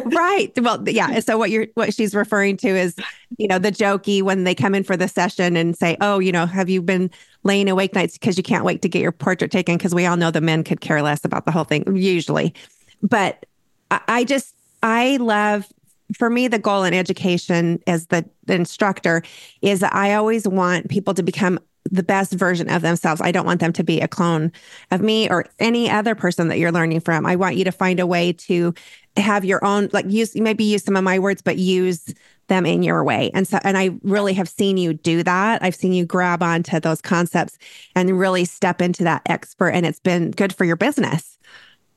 right. 0.05 0.51
Well, 0.57 0.87
yeah. 0.89 1.19
So 1.19 1.37
what 1.37 1.49
you're 1.49 1.67
what 1.75 1.93
she's 1.93 2.13
referring 2.13 2.57
to 2.57 2.67
is, 2.67 2.95
you 3.37 3.47
know, 3.47 3.59
the 3.59 3.71
jokey 3.71 4.21
when 4.21 4.43
they 4.43 4.55
come 4.55 4.75
in 4.75 4.83
for 4.83 4.97
the 4.97 5.07
session 5.07 5.55
and 5.55 5.77
say, 5.77 5.95
"Oh, 6.01 6.19
you 6.19 6.31
know, 6.31 6.45
have 6.45 6.69
you 6.69 6.81
been 6.81 7.11
laying 7.43 7.69
awake 7.69 7.93
nights 7.93 8.17
because 8.17 8.37
you 8.37 8.43
can't 8.43 8.65
wait 8.65 8.81
to 8.81 8.89
get 8.89 9.01
your 9.01 9.11
portrait 9.11 9.51
taken?" 9.51 9.77
Because 9.77 9.95
we 9.95 10.05
all 10.05 10.17
know 10.17 10.31
the 10.31 10.41
men 10.41 10.63
could 10.63 10.81
care 10.81 11.01
less 11.01 11.23
about 11.23 11.45
the 11.45 11.51
whole 11.51 11.63
thing 11.63 11.95
usually. 11.95 12.53
But 13.01 13.45
I, 13.91 14.01
I 14.07 14.23
just 14.23 14.55
I 14.83 15.17
love 15.17 15.67
for 16.13 16.29
me, 16.29 16.47
the 16.47 16.59
goal 16.59 16.83
in 16.83 16.93
education 16.93 17.79
as 17.87 18.07
the, 18.07 18.23
the 18.45 18.53
instructor 18.53 19.23
is 19.61 19.79
that 19.79 19.93
I 19.93 20.13
always 20.13 20.47
want 20.47 20.89
people 20.89 21.13
to 21.15 21.23
become 21.23 21.59
the 21.91 22.03
best 22.03 22.33
version 22.33 22.69
of 22.69 22.81
themselves. 22.81 23.21
I 23.21 23.31
don't 23.31 23.45
want 23.45 23.59
them 23.59 23.73
to 23.73 23.83
be 23.83 24.01
a 24.01 24.07
clone 24.07 24.51
of 24.91 25.01
me 25.01 25.29
or 25.29 25.45
any 25.59 25.89
other 25.89 26.15
person 26.15 26.47
that 26.47 26.57
you're 26.57 26.71
learning 26.71 27.01
from. 27.01 27.25
I 27.25 27.35
want 27.35 27.55
you 27.55 27.63
to 27.63 27.71
find 27.71 27.99
a 27.99 28.07
way 28.07 28.33
to 28.33 28.73
have 29.17 29.45
your 29.45 29.63
own, 29.63 29.89
like 29.93 30.05
use, 30.09 30.35
maybe 30.35 30.63
use 30.63 30.83
some 30.83 30.95
of 30.95 31.03
my 31.03 31.19
words, 31.19 31.41
but 31.41 31.57
use 31.57 32.13
them 32.47 32.65
in 32.65 32.83
your 32.83 33.03
way. 33.03 33.31
And 33.33 33.47
so, 33.47 33.59
and 33.63 33.77
I 33.77 33.91
really 34.03 34.33
have 34.33 34.49
seen 34.49 34.77
you 34.77 34.93
do 34.93 35.23
that. 35.23 35.63
I've 35.63 35.75
seen 35.75 35.93
you 35.93 36.05
grab 36.05 36.43
onto 36.43 36.79
those 36.79 37.01
concepts 37.01 37.57
and 37.95 38.19
really 38.19 38.45
step 38.45 38.81
into 38.81 39.03
that 39.03 39.21
expert. 39.25 39.69
And 39.69 39.85
it's 39.85 39.99
been 39.99 40.31
good 40.31 40.53
for 40.53 40.65
your 40.65 40.75
business. 40.75 41.37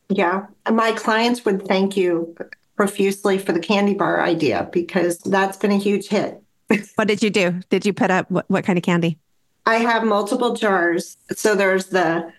Yeah. 0.09 0.47
My 0.71 0.93
clients 0.93 1.45
would 1.45 1.67
thank 1.67 1.97
you 1.97 2.35
profusely 2.77 3.39
for 3.39 3.53
the 3.53 3.61
candy 3.61 3.95
bar 3.95 4.23
idea 4.23 4.69
because 4.73 5.19
that's 5.19 5.57
been 5.57 5.73
a 5.73 5.79
huge 5.79 6.09
hit. 6.09 6.41
what 6.95 7.09
did 7.09 7.23
you 7.23 7.31
do? 7.31 7.61
Did 7.69 7.85
you 7.85 7.93
put 7.93 8.11
up 8.11 8.31
what, 8.31 8.49
what 8.49 8.65
kind 8.65 8.79
of 8.79 8.85
candy? 8.85 9.19
I 9.69 9.77
have 9.77 10.03
multiple 10.03 10.55
jars. 10.55 11.19
So 11.37 11.55
there's 11.55 11.87
the 11.87 12.33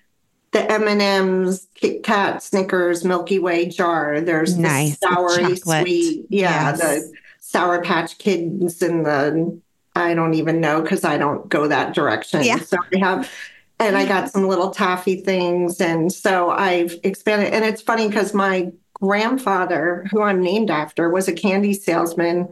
the 0.51 0.71
M 0.71 0.87
and 0.87 0.99
M's, 0.99 1.67
Kit 1.75 2.01
Kat, 2.01 2.41
Snickers, 2.41 3.05
Milky 3.05 3.37
Way 3.37 3.67
jar. 3.67 4.19
There's 4.19 4.57
nice. 4.57 4.97
the 4.97 5.07
soury 5.07 5.59
sweet, 5.59 6.25
yeah, 6.29 6.71
yes. 6.71 6.79
the 6.79 7.13
Sour 7.39 7.83
Patch 7.83 8.17
Kids, 8.17 8.81
and 8.81 9.05
the 9.05 9.61
I 9.95 10.15
don't 10.15 10.33
even 10.33 10.59
know 10.59 10.81
because 10.81 11.03
I 11.03 11.19
don't 11.19 11.47
go 11.47 11.67
that 11.67 11.93
direction. 11.93 12.43
Yeah. 12.43 12.57
So 12.57 12.77
I 12.95 12.97
have, 12.97 13.31
and 13.79 13.95
I 13.95 14.07
got 14.07 14.31
some 14.31 14.47
little 14.47 14.71
taffy 14.71 15.21
things, 15.21 15.79
and 15.79 16.11
so 16.11 16.49
I've 16.49 16.97
expanded. 17.03 17.53
And 17.53 17.63
it's 17.63 17.83
funny 17.83 18.07
because 18.07 18.33
my 18.33 18.71
grandfather, 18.93 20.07
who 20.09 20.23
I'm 20.23 20.41
named 20.41 20.71
after, 20.71 21.11
was 21.11 21.27
a 21.27 21.33
candy 21.33 21.75
salesman 21.75 22.49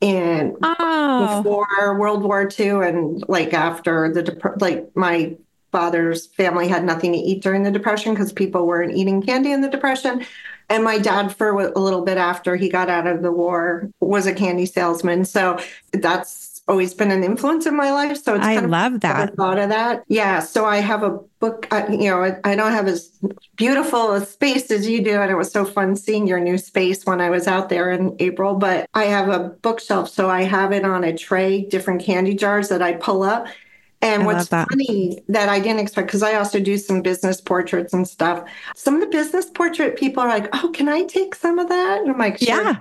in 0.00 0.56
oh. 0.62 1.42
before 1.42 1.98
World 1.98 2.22
War 2.22 2.48
II 2.58 2.86
and 2.86 3.24
like 3.28 3.52
after 3.52 4.12
the 4.12 4.54
like 4.60 4.94
my 4.94 5.36
father's 5.72 6.26
family 6.26 6.68
had 6.68 6.84
nothing 6.84 7.12
to 7.12 7.18
eat 7.18 7.42
during 7.42 7.62
the 7.62 7.70
depression 7.70 8.14
because 8.14 8.32
people 8.32 8.66
weren't 8.66 8.96
eating 8.96 9.20
candy 9.20 9.52
in 9.52 9.60
the 9.60 9.68
depression 9.68 10.24
and 10.70 10.84
my 10.84 10.98
dad 10.98 11.34
for 11.34 11.50
a 11.50 11.78
little 11.78 12.02
bit 12.02 12.16
after 12.16 12.56
he 12.56 12.68
got 12.68 12.88
out 12.88 13.06
of 13.06 13.22
the 13.22 13.32
war 13.32 13.90
was 14.00 14.26
a 14.26 14.34
candy 14.34 14.66
salesman 14.66 15.24
so 15.24 15.58
that's 15.92 16.47
always 16.68 16.94
been 16.94 17.10
an 17.10 17.24
influence 17.24 17.66
in 17.66 17.76
my 17.76 17.90
life. 17.90 18.22
So 18.22 18.34
it's 18.34 18.44
I 18.44 18.58
love 18.58 19.00
that. 19.00 19.34
thought 19.36 19.58
of 19.58 19.70
that. 19.70 20.04
Yeah. 20.08 20.40
So 20.40 20.66
I 20.66 20.76
have 20.78 21.02
a 21.02 21.18
book, 21.40 21.66
uh, 21.70 21.86
you 21.88 22.10
know, 22.10 22.22
I, 22.22 22.36
I, 22.44 22.54
don't 22.54 22.72
have 22.72 22.86
as 22.86 23.10
beautiful 23.56 24.12
a 24.12 24.24
space 24.24 24.70
as 24.70 24.86
you 24.86 25.02
do. 25.02 25.20
And 25.20 25.30
it 25.30 25.36
was 25.36 25.50
so 25.50 25.64
fun 25.64 25.96
seeing 25.96 26.26
your 26.26 26.40
new 26.40 26.58
space 26.58 27.06
when 27.06 27.20
I 27.20 27.30
was 27.30 27.46
out 27.46 27.70
there 27.70 27.90
in 27.90 28.14
April. 28.18 28.54
But 28.54 28.88
I 28.94 29.04
have 29.04 29.28
a 29.28 29.48
bookshelf. 29.48 30.10
So 30.10 30.28
I 30.28 30.42
have 30.42 30.72
it 30.72 30.84
on 30.84 31.04
a 31.04 31.16
tray, 31.16 31.62
different 31.64 32.02
candy 32.02 32.34
jars 32.34 32.68
that 32.68 32.82
I 32.82 32.92
pull 32.92 33.22
up. 33.22 33.46
And 34.00 34.22
I 34.22 34.26
what's 34.26 34.48
that. 34.48 34.68
funny 34.68 35.20
that 35.28 35.48
I 35.48 35.58
didn't 35.58 35.80
expect, 35.80 36.06
because 36.06 36.22
I 36.22 36.34
also 36.34 36.60
do 36.60 36.76
some 36.76 37.02
business 37.02 37.40
portraits 37.40 37.92
and 37.92 38.06
stuff. 38.06 38.48
Some 38.76 38.94
of 38.94 39.00
the 39.00 39.08
business 39.08 39.50
portrait 39.50 39.96
people 39.96 40.22
are 40.22 40.28
like, 40.28 40.48
oh, 40.52 40.70
can 40.72 40.88
I 40.88 41.02
take 41.04 41.34
some 41.34 41.58
of 41.58 41.68
that? 41.68 42.02
And 42.02 42.10
I'm 42.10 42.18
like, 42.18 42.38
sure. 42.38 42.48
yeah. 42.48 42.76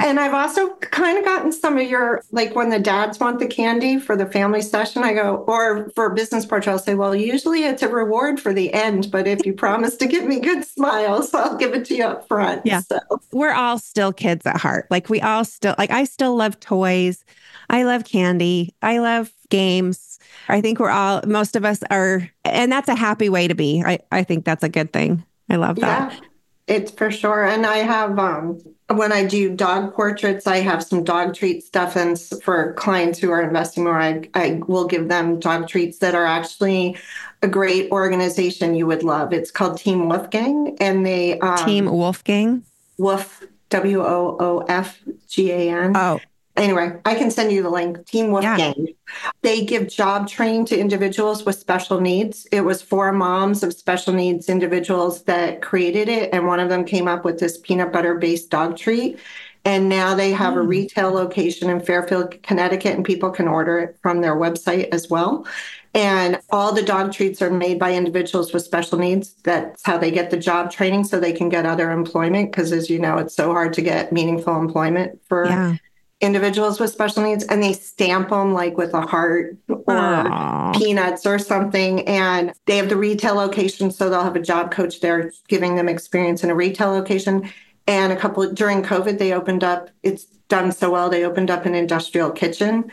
And 0.00 0.18
I've 0.18 0.34
also 0.34 0.74
kind 0.76 1.18
of 1.18 1.24
gotten 1.24 1.52
some 1.52 1.76
of 1.76 1.88
your, 1.88 2.22
like 2.30 2.54
when 2.54 2.70
the 2.70 2.78
dads 2.78 3.20
want 3.20 3.38
the 3.38 3.46
candy 3.46 3.98
for 3.98 4.16
the 4.16 4.26
family 4.26 4.62
session, 4.62 5.02
I 5.02 5.12
go, 5.12 5.44
or 5.46 5.90
for 5.90 6.06
a 6.06 6.14
business 6.14 6.46
portrait, 6.46 6.72
I'll 6.72 6.78
say, 6.78 6.94
well, 6.94 7.14
usually 7.14 7.64
it's 7.64 7.82
a 7.82 7.88
reward 7.88 8.40
for 8.40 8.54
the 8.54 8.72
end, 8.72 9.10
but 9.10 9.26
if 9.26 9.44
you 9.44 9.52
promise 9.52 9.96
to 9.96 10.06
give 10.06 10.24
me 10.24 10.40
good 10.40 10.64
smiles, 10.64 11.34
I'll 11.34 11.56
give 11.56 11.74
it 11.74 11.84
to 11.86 11.94
you 11.94 12.04
up 12.04 12.26
front. 12.26 12.64
Yeah. 12.64 12.80
So. 12.80 12.98
We're 13.32 13.52
all 13.52 13.78
still 13.78 14.12
kids 14.12 14.46
at 14.46 14.56
heart. 14.56 14.86
Like 14.90 15.10
we 15.10 15.20
all 15.20 15.44
still, 15.44 15.74
like 15.78 15.90
I 15.90 16.04
still 16.04 16.36
love 16.36 16.58
toys. 16.60 17.24
I 17.68 17.84
love 17.84 18.04
candy. 18.04 18.74
I 18.82 18.98
love 18.98 19.30
games. 19.50 20.18
I 20.48 20.60
think 20.60 20.78
we're 20.78 20.90
all, 20.90 21.22
most 21.26 21.56
of 21.56 21.64
us 21.64 21.82
are, 21.90 22.28
and 22.44 22.72
that's 22.72 22.88
a 22.88 22.94
happy 22.94 23.28
way 23.28 23.48
to 23.48 23.54
be. 23.54 23.82
I, 23.84 23.98
I 24.10 24.24
think 24.24 24.44
that's 24.44 24.64
a 24.64 24.68
good 24.68 24.92
thing. 24.92 25.24
I 25.50 25.56
love 25.56 25.76
that. 25.76 26.12
Yeah, 26.12 26.18
it's 26.66 26.90
for 26.90 27.10
sure. 27.10 27.44
And 27.44 27.66
I 27.66 27.78
have, 27.78 28.18
um, 28.18 28.60
when 28.88 29.12
I 29.12 29.24
do 29.24 29.54
dog 29.54 29.94
portraits, 29.94 30.46
I 30.46 30.58
have 30.58 30.82
some 30.82 31.02
dog 31.02 31.34
treat 31.34 31.64
stuff. 31.64 31.96
And 31.96 32.18
for 32.42 32.72
clients 32.74 33.18
who 33.18 33.30
are 33.30 33.42
investing 33.42 33.84
more, 33.84 33.98
I, 33.98 34.28
I 34.34 34.60
will 34.66 34.86
give 34.86 35.08
them 35.08 35.40
dog 35.40 35.68
treats 35.68 35.98
that 35.98 36.14
are 36.14 36.26
actually 36.26 36.96
a 37.42 37.48
great 37.48 37.90
organization 37.90 38.74
you 38.74 38.86
would 38.86 39.02
love. 39.02 39.32
It's 39.32 39.50
called 39.50 39.78
Team 39.78 40.02
Woofgang. 40.02 40.76
And 40.80 41.04
they 41.04 41.38
um, 41.40 41.58
Team 41.64 41.86
Woofgang? 41.86 42.62
Wolf, 42.98 43.42
W 43.70 44.02
O 44.02 44.36
O 44.38 44.64
F 44.68 45.00
G 45.28 45.50
A 45.50 45.70
N. 45.70 45.96
Oh, 45.96 46.20
Anyway, 46.56 47.00
I 47.06 47.14
can 47.14 47.30
send 47.30 47.50
you 47.50 47.62
the 47.62 47.70
link. 47.70 48.04
Team 48.06 48.26
Woofgang. 48.26 48.74
Yeah. 48.76 48.92
They 49.40 49.64
give 49.64 49.88
job 49.88 50.28
training 50.28 50.66
to 50.66 50.78
individuals 50.78 51.44
with 51.46 51.58
special 51.58 52.00
needs. 52.00 52.46
It 52.52 52.60
was 52.60 52.82
four 52.82 53.10
moms 53.12 53.62
of 53.62 53.72
special 53.72 54.12
needs 54.12 54.50
individuals 54.50 55.22
that 55.24 55.62
created 55.62 56.08
it, 56.08 56.32
and 56.32 56.46
one 56.46 56.60
of 56.60 56.68
them 56.68 56.84
came 56.84 57.08
up 57.08 57.24
with 57.24 57.38
this 57.38 57.58
peanut 57.58 57.92
butter 57.92 58.16
based 58.16 58.50
dog 58.50 58.76
treat. 58.76 59.18
And 59.64 59.88
now 59.88 60.14
they 60.14 60.32
have 60.32 60.54
mm. 60.54 60.58
a 60.58 60.62
retail 60.62 61.12
location 61.12 61.70
in 61.70 61.80
Fairfield, 61.80 62.42
Connecticut, 62.42 62.96
and 62.96 63.04
people 63.04 63.30
can 63.30 63.46
order 63.46 63.78
it 63.78 63.96
from 64.02 64.20
their 64.20 64.34
website 64.34 64.88
as 64.92 65.08
well. 65.08 65.46
And 65.94 66.40
all 66.50 66.72
the 66.72 66.82
dog 66.82 67.12
treats 67.12 67.40
are 67.40 67.50
made 67.50 67.78
by 67.78 67.94
individuals 67.94 68.52
with 68.52 68.64
special 68.64 68.98
needs. 68.98 69.34
That's 69.44 69.82
how 69.84 69.98
they 69.98 70.10
get 70.10 70.30
the 70.30 70.36
job 70.36 70.72
training 70.72 71.04
so 71.04 71.20
they 71.20 71.32
can 71.32 71.48
get 71.48 71.64
other 71.64 71.92
employment. 71.92 72.50
Because 72.50 72.72
as 72.72 72.90
you 72.90 72.98
know, 72.98 73.18
it's 73.18 73.36
so 73.36 73.52
hard 73.52 73.72
to 73.74 73.82
get 73.82 74.12
meaningful 74.12 74.58
employment 74.58 75.20
for 75.28 75.46
yeah 75.46 75.76
individuals 76.22 76.80
with 76.80 76.90
special 76.90 77.24
needs 77.24 77.44
and 77.44 77.62
they 77.62 77.72
stamp 77.72 78.30
them 78.30 78.54
like 78.54 78.78
with 78.78 78.94
a 78.94 79.02
heart 79.02 79.56
or 79.68 79.84
Aww. 79.84 80.74
peanuts 80.74 81.26
or 81.26 81.38
something. 81.38 82.06
And 82.08 82.52
they 82.66 82.76
have 82.76 82.88
the 82.88 82.96
retail 82.96 83.34
location. 83.34 83.90
So 83.90 84.08
they'll 84.08 84.22
have 84.22 84.36
a 84.36 84.40
job 84.40 84.70
coach 84.70 85.00
there 85.00 85.32
giving 85.48 85.76
them 85.76 85.88
experience 85.88 86.42
in 86.42 86.50
a 86.50 86.54
retail 86.54 86.92
location. 86.92 87.50
And 87.88 88.12
a 88.12 88.16
couple 88.16 88.48
during 88.52 88.82
COVID, 88.82 89.18
they 89.18 89.32
opened 89.32 89.64
up, 89.64 89.90
it's 90.04 90.24
done 90.48 90.70
so 90.70 90.90
well, 90.90 91.10
they 91.10 91.24
opened 91.24 91.50
up 91.50 91.66
an 91.66 91.74
industrial 91.74 92.30
kitchen 92.30 92.90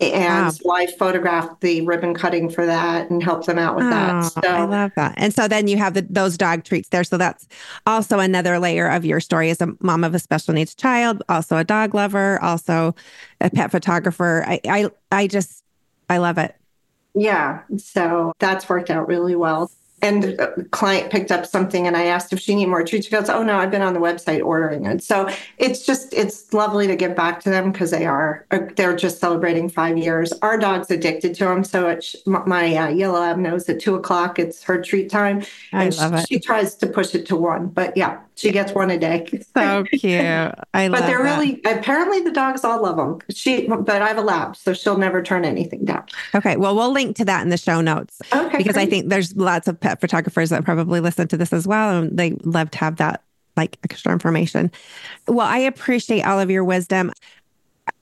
Ah. 0.00 0.04
and 0.04 0.44
wow. 0.44 0.50
so 0.50 0.70
I 0.72 0.86
photographed 0.86 1.60
the 1.60 1.80
ribbon 1.82 2.14
cutting 2.14 2.50
for 2.50 2.64
that 2.64 3.10
and 3.10 3.22
helped 3.22 3.46
them 3.46 3.58
out 3.58 3.76
with 3.76 3.86
oh, 3.86 3.90
that. 3.90 4.10
Ah, 4.10 4.28
so 4.28 4.48
I 4.48 4.64
love 4.64 4.92
that. 4.96 5.14
And 5.16 5.34
so 5.34 5.48
then 5.48 5.68
you 5.68 5.76
have 5.76 5.94
the, 5.94 6.02
those 6.02 6.36
dog 6.36 6.64
treats 6.64 6.88
there. 6.90 7.04
So 7.04 7.16
that's 7.16 7.48
also 7.86 8.18
another 8.18 8.58
layer 8.58 8.88
of 8.88 9.04
your 9.04 9.20
story 9.20 9.50
as 9.50 9.60
a 9.60 9.74
mom 9.80 10.04
of 10.04 10.14
a 10.14 10.18
special 10.18 10.54
needs 10.54 10.74
child, 10.74 11.22
also 11.28 11.56
a 11.56 11.64
dog 11.64 11.94
lover, 11.94 12.40
also 12.42 12.94
a 13.40 13.50
pet 13.50 13.70
photographer. 13.70 14.44
I 14.46 14.60
I, 14.68 14.90
I 15.10 15.26
just 15.26 15.64
I 16.08 16.18
love 16.18 16.38
it. 16.38 16.54
Yeah. 17.14 17.62
So 17.76 18.32
that's 18.38 18.68
worked 18.68 18.90
out 18.90 19.08
really 19.08 19.34
well. 19.34 19.70
And 20.00 20.24
a 20.24 20.64
client 20.70 21.10
picked 21.10 21.32
up 21.32 21.44
something 21.44 21.86
and 21.86 21.96
I 21.96 22.04
asked 22.04 22.32
if 22.32 22.38
she 22.40 22.54
needed 22.54 22.70
more 22.70 22.84
treats. 22.84 23.06
She 23.06 23.12
goes, 23.12 23.28
Oh 23.28 23.42
no, 23.42 23.58
I've 23.58 23.70
been 23.70 23.82
on 23.82 23.94
the 23.94 24.00
website 24.00 24.44
ordering 24.44 24.86
it. 24.86 25.02
So 25.02 25.28
it's 25.58 25.84
just, 25.84 26.12
it's 26.14 26.52
lovely 26.52 26.86
to 26.86 26.96
give 26.96 27.16
back 27.16 27.40
to 27.42 27.50
them 27.50 27.72
because 27.72 27.90
they 27.90 28.06
are, 28.06 28.46
uh, 28.50 28.60
they're 28.76 28.96
just 28.96 29.18
celebrating 29.18 29.68
five 29.68 29.98
years. 29.98 30.32
Our 30.42 30.58
dog's 30.58 30.90
addicted 30.90 31.34
to 31.36 31.44
them. 31.44 31.64
So 31.64 31.88
it's, 31.88 32.14
my 32.26 32.76
uh, 32.76 32.88
yellow 32.88 33.20
lab 33.20 33.38
knows 33.38 33.68
at 33.68 33.80
two 33.80 33.94
o'clock, 33.96 34.38
it's 34.38 34.62
her 34.64 34.80
treat 34.80 35.10
time. 35.10 35.44
I 35.72 35.84
and 35.84 35.96
love 35.96 36.12
she, 36.12 36.18
it. 36.18 36.28
she 36.28 36.40
tries 36.40 36.74
to 36.76 36.86
push 36.86 37.14
it 37.14 37.26
to 37.26 37.36
one, 37.36 37.68
but 37.68 37.96
yeah, 37.96 38.20
she 38.38 38.52
gets 38.52 38.72
one 38.72 38.90
a 38.90 38.98
day. 38.98 39.26
So 39.54 39.84
cute. 39.84 40.20
I 40.20 40.52
love 40.52 40.54
it. 40.74 40.90
but 40.92 41.06
they're 41.06 41.22
that. 41.24 41.38
really, 41.38 41.60
apparently 41.64 42.20
the 42.20 42.30
dogs 42.30 42.62
all 42.62 42.80
love 42.82 42.96
them. 42.96 43.18
She, 43.30 43.66
but 43.66 43.90
I 43.90 44.06
have 44.06 44.16
a 44.16 44.22
lab, 44.22 44.56
so 44.56 44.72
she'll 44.72 44.96
never 44.96 45.22
turn 45.22 45.44
anything 45.44 45.84
down. 45.84 46.04
Okay. 46.36 46.56
Well, 46.56 46.76
we'll 46.76 46.92
link 46.92 47.16
to 47.16 47.24
that 47.24 47.42
in 47.42 47.48
the 47.48 47.56
show 47.56 47.80
notes 47.80 48.20
Okay. 48.32 48.58
because 48.58 48.76
I 48.76 48.86
think 48.86 49.08
there's 49.08 49.34
lots 49.34 49.66
of 49.66 49.80
photographers 49.96 50.50
that 50.50 50.64
probably 50.64 51.00
listen 51.00 51.28
to 51.28 51.36
this 51.36 51.52
as 51.52 51.66
well. 51.66 51.96
And 51.96 52.18
they 52.18 52.32
love 52.44 52.70
to 52.72 52.78
have 52.78 52.96
that 52.96 53.22
like 53.56 53.78
extra 53.84 54.12
information. 54.12 54.70
Well, 55.26 55.46
I 55.46 55.58
appreciate 55.58 56.22
all 56.22 56.38
of 56.38 56.50
your 56.50 56.64
wisdom. 56.64 57.12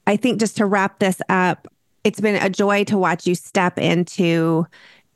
I 0.06 0.16
think 0.16 0.38
just 0.38 0.56
to 0.58 0.66
wrap 0.66 0.98
this 0.98 1.20
up, 1.28 1.66
it's 2.04 2.20
been 2.20 2.36
a 2.36 2.50
joy 2.50 2.84
to 2.84 2.98
watch 2.98 3.26
you 3.26 3.34
step 3.34 3.78
into 3.78 4.66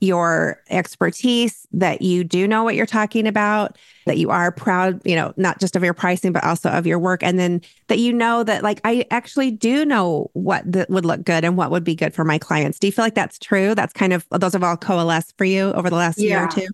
your 0.00 0.62
expertise, 0.70 1.66
that 1.72 2.00
you 2.02 2.24
do 2.24 2.48
know 2.48 2.64
what 2.64 2.74
you're 2.74 2.86
talking 2.86 3.26
about, 3.26 3.76
that 4.06 4.16
you 4.16 4.30
are 4.30 4.50
proud, 4.50 5.00
you 5.04 5.14
know, 5.14 5.32
not 5.36 5.60
just 5.60 5.76
of 5.76 5.84
your 5.84 5.94
pricing, 5.94 6.32
but 6.32 6.42
also 6.42 6.70
of 6.70 6.86
your 6.86 6.98
work. 6.98 7.22
And 7.22 7.38
then 7.38 7.60
that 7.88 7.98
you 7.98 8.12
know 8.12 8.42
that, 8.42 8.62
like, 8.62 8.80
I 8.84 9.04
actually 9.10 9.50
do 9.50 9.84
know 9.84 10.30
what 10.32 10.70
that 10.72 10.88
would 10.88 11.04
look 11.04 11.22
good 11.22 11.44
and 11.44 11.56
what 11.56 11.70
would 11.70 11.84
be 11.84 11.94
good 11.94 12.14
for 12.14 12.24
my 12.24 12.38
clients. 12.38 12.78
Do 12.78 12.86
you 12.86 12.92
feel 12.92 13.04
like 13.04 13.14
that's 13.14 13.38
true? 13.38 13.74
That's 13.74 13.92
kind 13.92 14.12
of, 14.12 14.26
those 14.30 14.54
have 14.54 14.62
all 14.62 14.76
coalesced 14.76 15.36
for 15.36 15.44
you 15.44 15.72
over 15.74 15.90
the 15.90 15.96
last 15.96 16.18
year 16.18 16.30
Yeah. 16.30 16.46
or 16.46 16.50
two? 16.50 16.66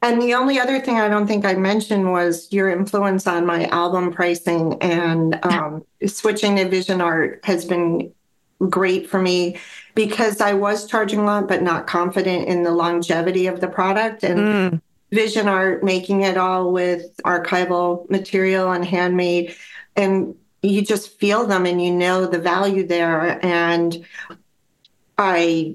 And 0.00 0.22
the 0.22 0.34
only 0.34 0.60
other 0.60 0.78
thing 0.78 1.00
I 1.00 1.08
don't 1.08 1.26
think 1.26 1.44
I 1.44 1.54
mentioned 1.54 2.12
was 2.12 2.46
your 2.52 2.70
influence 2.70 3.26
on 3.26 3.44
my 3.44 3.66
album 3.66 4.12
pricing 4.12 4.80
and 4.80 5.44
um, 5.44 5.84
switching 6.06 6.54
to 6.54 6.68
Vision 6.68 7.00
Art 7.00 7.40
has 7.42 7.64
been 7.64 8.12
great 8.68 9.08
for 9.10 9.20
me 9.20 9.56
because 9.98 10.40
I 10.40 10.52
was 10.52 10.86
charging 10.86 11.18
a 11.18 11.24
lot, 11.24 11.48
but 11.48 11.60
not 11.60 11.88
confident 11.88 12.46
in 12.46 12.62
the 12.62 12.70
longevity 12.70 13.48
of 13.48 13.60
the 13.60 13.66
product. 13.66 14.22
And 14.22 14.38
Mm, 14.38 14.80
Vision 15.10 15.48
Art, 15.48 15.82
making 15.82 16.20
it 16.20 16.36
all 16.36 16.72
with 16.72 17.20
archival 17.24 18.08
material 18.08 18.70
and 18.70 18.84
handmade, 18.84 19.56
and 19.96 20.36
you 20.62 20.82
just 20.82 21.18
feel 21.18 21.46
them 21.46 21.66
and 21.66 21.82
you 21.82 21.90
know 21.90 22.26
the 22.26 22.38
value 22.38 22.86
there. 22.86 23.44
And 23.44 24.06
I 25.18 25.74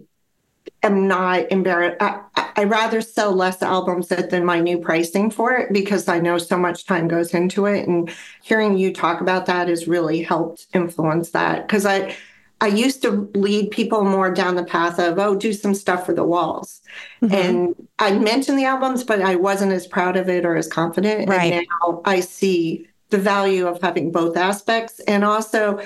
am 0.83 1.05
not 1.05 1.51
embarrassed. 1.51 1.97
I, 2.01 2.21
I 2.37 2.49
I 2.55 2.63
rather 2.63 3.01
sell 3.01 3.33
less 3.33 3.61
albums 3.61 4.09
at 4.09 4.29
than 4.29 4.45
my 4.45 4.61
new 4.61 4.77
pricing 4.77 5.31
for 5.31 5.51
it 5.53 5.73
because 5.73 6.07
I 6.07 6.19
know 6.19 6.37
so 6.37 6.57
much 6.57 6.85
time 6.85 7.09
goes 7.09 7.33
into 7.33 7.65
it. 7.65 7.89
And 7.89 8.09
hearing 8.41 8.77
you 8.77 8.93
talk 8.93 9.19
about 9.19 9.47
that 9.47 9.67
has 9.67 9.85
really 9.85 10.23
helped 10.23 10.67
influence 10.73 11.31
that 11.31 11.67
because 11.67 11.85
I. 11.85 12.15
I 12.63 12.67
used 12.67 13.01
to 13.01 13.29
lead 13.35 13.71
people 13.71 14.05
more 14.05 14.31
down 14.33 14.55
the 14.55 14.63
path 14.63 14.97
of, 14.97 15.19
oh, 15.19 15.35
do 15.35 15.51
some 15.51 15.75
stuff 15.75 16.05
for 16.05 16.13
the 16.13 16.23
walls. 16.23 16.81
mhm. 17.21 17.33
And 17.33 17.87
I 17.99 18.17
mentioned 18.17 18.57
the 18.57 18.63
albums, 18.63 19.03
but 19.03 19.21
I 19.21 19.35
wasn't 19.35 19.73
as 19.73 19.85
proud 19.85 20.15
of 20.15 20.29
it 20.29 20.45
or 20.45 20.55
as 20.55 20.69
confident. 20.69 21.27
Right. 21.27 21.51
And 21.51 21.67
now 21.81 22.01
I 22.05 22.21
see 22.21 22.87
the 23.09 23.17
value 23.17 23.67
of 23.67 23.81
having 23.81 24.13
both 24.13 24.37
aspects. 24.37 25.01
And 25.01 25.25
also, 25.25 25.81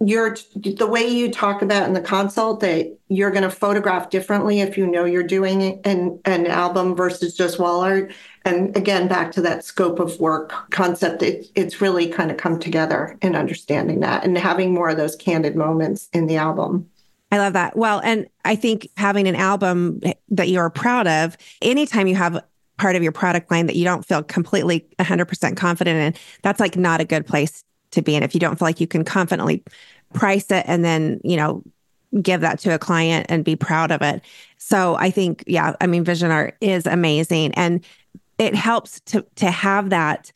your 0.00 0.34
the 0.56 0.86
way 0.86 1.06
you 1.06 1.30
talk 1.30 1.60
about 1.60 1.86
in 1.86 1.92
the 1.92 2.00
consult 2.00 2.60
that 2.60 2.96
you're 3.08 3.30
going 3.30 3.42
to 3.42 3.50
photograph 3.50 4.08
differently 4.08 4.60
if 4.60 4.78
you 4.78 4.86
know 4.86 5.04
you're 5.04 5.22
doing 5.22 5.78
an, 5.84 6.18
an 6.24 6.46
album 6.46 6.96
versus 6.96 7.36
just 7.36 7.58
wall 7.58 7.82
art. 7.82 8.12
And 8.44 8.76
again, 8.76 9.08
back 9.08 9.32
to 9.32 9.40
that 9.42 9.64
scope 9.64 10.00
of 10.00 10.18
work 10.18 10.52
concept, 10.70 11.22
it, 11.22 11.46
it's 11.54 11.80
really 11.80 12.08
kind 12.08 12.30
of 12.30 12.36
come 12.36 12.58
together 12.58 13.16
in 13.22 13.36
understanding 13.36 14.00
that 14.00 14.24
and 14.24 14.36
having 14.36 14.74
more 14.74 14.88
of 14.88 14.96
those 14.96 15.16
candid 15.16 15.56
moments 15.56 16.08
in 16.12 16.26
the 16.26 16.36
album. 16.36 16.88
I 17.30 17.38
love 17.38 17.54
that. 17.54 17.76
Well, 17.76 18.00
and 18.04 18.26
I 18.44 18.56
think 18.56 18.88
having 18.96 19.26
an 19.26 19.36
album 19.36 20.00
that 20.28 20.48
you're 20.48 20.68
proud 20.68 21.06
of, 21.06 21.36
anytime 21.62 22.06
you 22.06 22.14
have 22.14 22.44
part 22.78 22.94
of 22.94 23.02
your 23.02 23.12
product 23.12 23.50
line 23.50 23.66
that 23.66 23.76
you 23.76 23.84
don't 23.84 24.04
feel 24.04 24.22
completely 24.22 24.86
100% 24.98 25.56
confident 25.56 26.16
in, 26.16 26.22
that's 26.42 26.60
like 26.60 26.76
not 26.76 27.00
a 27.00 27.04
good 27.04 27.26
place 27.26 27.64
to 27.92 28.02
be 28.02 28.16
in. 28.16 28.22
If 28.22 28.34
you 28.34 28.40
don't 28.40 28.58
feel 28.58 28.66
like 28.66 28.80
you 28.80 28.86
can 28.86 29.04
confidently 29.04 29.62
price 30.12 30.50
it 30.50 30.64
and 30.66 30.84
then, 30.84 31.20
you 31.24 31.36
know, 31.36 31.62
give 32.20 32.42
that 32.42 32.58
to 32.58 32.74
a 32.74 32.78
client 32.78 33.26
and 33.28 33.44
be 33.44 33.56
proud 33.56 33.90
of 33.90 34.02
it. 34.02 34.22
So 34.58 34.96
I 34.96 35.10
think, 35.10 35.44
yeah, 35.46 35.74
I 35.80 35.86
mean, 35.86 36.04
Vision 36.04 36.30
Art 36.30 36.56
is 36.60 36.86
amazing. 36.86 37.54
And 37.54 37.82
it 38.42 38.54
helps 38.54 39.00
to 39.00 39.24
to 39.36 39.50
have 39.50 39.90
that 39.90 40.32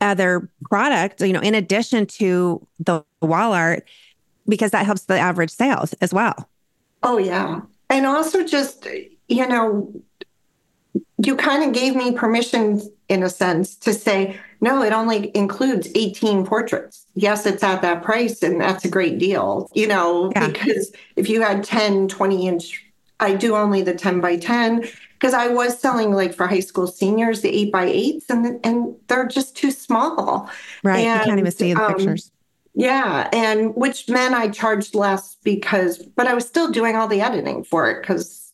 other 0.00 0.48
product, 0.68 1.20
you 1.20 1.32
know, 1.32 1.40
in 1.40 1.54
addition 1.54 2.06
to 2.06 2.66
the 2.78 3.02
wall 3.20 3.52
art, 3.52 3.86
because 4.46 4.70
that 4.70 4.86
helps 4.86 5.02
the 5.02 5.18
average 5.18 5.50
sales 5.50 5.92
as 5.94 6.12
well. 6.12 6.48
Oh, 7.02 7.18
yeah. 7.18 7.60
And 7.90 8.06
also, 8.06 8.44
just, 8.44 8.86
you 9.28 9.46
know, 9.46 9.92
you 11.18 11.36
kind 11.36 11.62
of 11.64 11.72
gave 11.72 11.94
me 11.94 12.12
permission, 12.12 12.80
in 13.08 13.22
a 13.22 13.28
sense, 13.28 13.74
to 13.76 13.92
say, 13.92 14.38
no, 14.60 14.82
it 14.82 14.92
only 14.92 15.30
includes 15.36 15.88
18 15.94 16.46
portraits. 16.46 17.06
Yes, 17.14 17.44
it's 17.44 17.62
at 17.62 17.82
that 17.82 18.02
price, 18.02 18.42
and 18.42 18.60
that's 18.60 18.84
a 18.86 18.88
great 18.88 19.18
deal, 19.18 19.68
you 19.74 19.86
know, 19.86 20.32
Yeah. 20.34 20.48
because 20.48 20.92
if 21.16 21.28
you 21.28 21.42
had 21.42 21.62
10, 21.62 22.08
20 22.08 22.48
inch, 22.48 22.82
I 23.20 23.34
do 23.34 23.54
only 23.54 23.82
the 23.82 23.94
10 23.94 24.20
by 24.20 24.36
10 24.36 24.88
because 25.24 25.32
I 25.32 25.48
was 25.48 25.78
selling 25.78 26.12
like 26.12 26.34
for 26.34 26.46
high 26.46 26.60
school 26.60 26.86
seniors 26.86 27.40
the 27.40 27.48
eight 27.48 27.72
by 27.72 27.86
eights, 27.86 28.28
and 28.28 28.60
and 28.62 28.94
they're 29.08 29.26
just 29.26 29.56
too 29.56 29.70
small. 29.70 30.50
Right. 30.82 30.98
you 30.98 31.24
can't 31.24 31.38
even 31.38 31.50
see 31.50 31.72
the 31.72 31.82
um, 31.82 31.94
pictures. 31.94 32.30
Yeah, 32.74 33.30
and 33.32 33.74
which 33.74 34.06
meant 34.10 34.34
I 34.34 34.50
charged 34.50 34.94
less 34.94 35.38
because, 35.42 35.96
but 35.98 36.26
I 36.26 36.34
was 36.34 36.46
still 36.46 36.70
doing 36.70 36.94
all 36.94 37.08
the 37.08 37.22
editing 37.22 37.64
for 37.64 37.90
it 37.90 38.02
because 38.02 38.52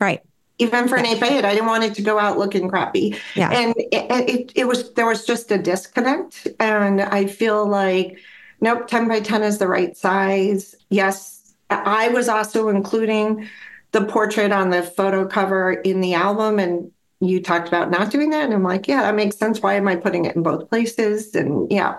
Right. 0.00 0.22
even 0.58 0.88
for 0.88 0.96
an 0.96 1.04
eight 1.04 1.20
by 1.20 1.26
eight, 1.28 1.44
I 1.44 1.52
didn't 1.52 1.66
want 1.66 1.84
it 1.84 1.94
to 1.96 2.02
go 2.02 2.18
out 2.18 2.38
looking 2.38 2.70
crappy. 2.70 3.14
Yeah. 3.34 3.50
And 3.50 3.74
it, 3.76 4.30
it, 4.30 4.52
it 4.54 4.64
was 4.66 4.94
there 4.94 5.06
was 5.06 5.26
just 5.26 5.50
a 5.50 5.58
disconnect, 5.58 6.48
and 6.58 7.02
I 7.02 7.26
feel 7.26 7.66
like 7.68 8.16
nope, 8.62 8.86
ten 8.86 9.08
by 9.08 9.20
ten 9.20 9.42
is 9.42 9.58
the 9.58 9.68
right 9.68 9.94
size. 9.94 10.74
Yes, 10.88 11.52
I 11.68 12.08
was 12.08 12.30
also 12.30 12.70
including 12.70 13.46
the 13.92 14.04
portrait 14.04 14.52
on 14.52 14.70
the 14.70 14.82
photo 14.82 15.26
cover 15.26 15.72
in 15.72 16.00
the 16.00 16.14
album, 16.14 16.58
and 16.58 16.90
you 17.20 17.42
talked 17.42 17.68
about 17.68 17.90
not 17.90 18.10
doing 18.10 18.30
that, 18.30 18.44
and 18.44 18.52
I'm 18.54 18.62
like, 18.62 18.86
yeah, 18.88 19.02
that 19.02 19.14
makes 19.14 19.36
sense. 19.36 19.60
Why 19.60 19.74
am 19.74 19.88
I 19.88 19.96
putting 19.96 20.24
it 20.24 20.36
in 20.36 20.42
both 20.42 20.68
places? 20.68 21.34
And 21.34 21.70
yeah, 21.70 21.96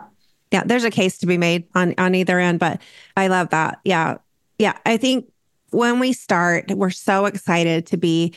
Yeah. 0.51 0.63
There's 0.65 0.83
a 0.83 0.91
case 0.91 1.17
to 1.19 1.25
be 1.25 1.37
made 1.37 1.65
on 1.75 1.93
on 1.97 2.15
either 2.15 2.39
end, 2.39 2.59
but 2.59 2.81
I 3.17 3.27
love 3.27 3.49
that. 3.49 3.79
Yeah. 3.83 4.17
Yeah. 4.57 4.77
I 4.85 4.97
think 4.97 5.25
when 5.71 5.99
we 5.99 6.13
start, 6.13 6.71
we're 6.71 6.89
so 6.89 7.25
excited 7.25 7.85
to 7.87 7.97
be 7.97 8.33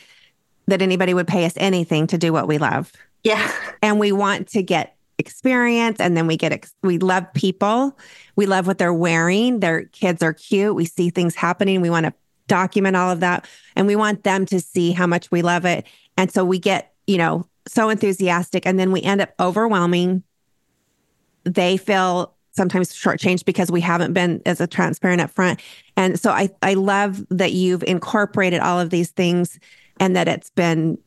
that 0.67 0.81
anybody 0.81 1.13
would 1.13 1.27
pay 1.27 1.45
us 1.45 1.53
anything 1.57 2.07
to 2.07 2.17
do 2.17 2.31
what 2.31 2.47
we 2.47 2.57
love. 2.57 2.91
yeah, 3.23 3.51
and 3.81 3.99
we 3.99 4.11
want 4.11 4.47
to 4.49 4.61
get 4.63 4.95
experience 5.19 5.99
and 5.99 6.17
then 6.17 6.25
we 6.27 6.35
get 6.35 6.51
ex- 6.51 6.73
we 6.81 6.97
love 6.97 7.23
people 7.35 7.95
we 8.35 8.45
love 8.47 8.65
what 8.65 8.79
they're 8.79 8.91
wearing 8.93 9.59
their 9.59 9.85
kids 9.85 10.23
are 10.23 10.33
cute 10.33 10.73
we 10.75 10.85
see 10.85 11.11
things 11.11 11.35
happening 11.35 11.81
we 11.81 11.89
want 11.89 12.03
to 12.05 12.13
document 12.47 12.95
all 12.95 13.11
of 13.11 13.19
that. 13.21 13.47
And 13.75 13.87
we 13.87 13.95
want 13.95 14.23
them 14.23 14.45
to 14.47 14.59
see 14.59 14.91
how 14.91 15.07
much 15.07 15.31
we 15.31 15.41
love 15.41 15.65
it. 15.65 15.85
And 16.17 16.31
so 16.31 16.43
we 16.45 16.59
get 16.59 16.93
you 17.07 17.17
know 17.17 17.47
so 17.67 17.89
enthusiastic. 17.89 18.65
And 18.65 18.79
then 18.79 18.91
we 18.91 19.01
end 19.01 19.21
up 19.21 19.33
overwhelming. 19.39 20.23
They 21.43 21.77
feel 21.77 22.33
sometimes 22.51 22.93
shortchanged 22.93 23.45
because 23.45 23.71
we 23.71 23.81
haven't 23.81 24.13
been 24.13 24.41
as 24.45 24.61
a 24.61 24.67
transparent 24.67 25.21
up 25.21 25.31
front. 25.31 25.59
And 25.97 26.19
so 26.19 26.31
i 26.31 26.49
i 26.61 26.73
love 26.73 27.25
that 27.29 27.51
you've 27.51 27.83
incorporated 27.83 28.59
all 28.59 28.79
of 28.79 28.89
these 28.89 29.11
things 29.11 29.59
and 29.99 30.15
that 30.15 30.27
it's 30.27 30.49
been 30.49 30.97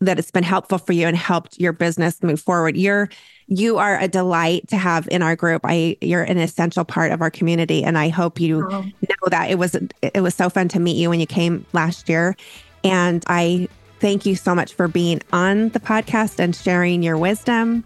that 0.00 0.18
it's 0.18 0.30
been 0.30 0.42
helpful 0.42 0.78
for 0.78 0.92
you 0.92 1.06
and 1.06 1.16
helped 1.16 1.58
your 1.60 1.72
business 1.72 2.22
move 2.22 2.40
forward. 2.40 2.76
You're 2.76 3.08
you 3.52 3.78
are 3.78 3.98
a 3.98 4.06
delight 4.08 4.66
to 4.68 4.76
have 4.76 5.06
in 5.10 5.22
our 5.22 5.34
group. 5.36 5.62
I 5.64 5.96
you're 6.00 6.22
an 6.22 6.38
essential 6.38 6.84
part 6.84 7.10
of 7.12 7.20
our 7.20 7.30
community 7.30 7.82
and 7.84 7.98
I 7.98 8.08
hope 8.08 8.40
you 8.40 8.64
Oh. 8.70 8.80
know 8.82 9.28
that 9.28 9.50
it 9.50 9.58
was 9.58 9.76
it 10.00 10.22
was 10.22 10.34
so 10.34 10.48
fun 10.48 10.68
to 10.68 10.78
meet 10.80 10.96
you 10.96 11.10
when 11.10 11.18
you 11.20 11.26
came 11.26 11.66
last 11.72 12.08
year 12.08 12.36
and 12.84 13.22
I 13.26 13.68
thank 13.98 14.24
you 14.24 14.36
so 14.36 14.54
much 14.54 14.72
for 14.72 14.86
being 14.88 15.20
on 15.32 15.68
the 15.70 15.80
podcast 15.80 16.38
and 16.38 16.54
sharing 16.56 17.02
your 17.02 17.18
wisdom 17.18 17.84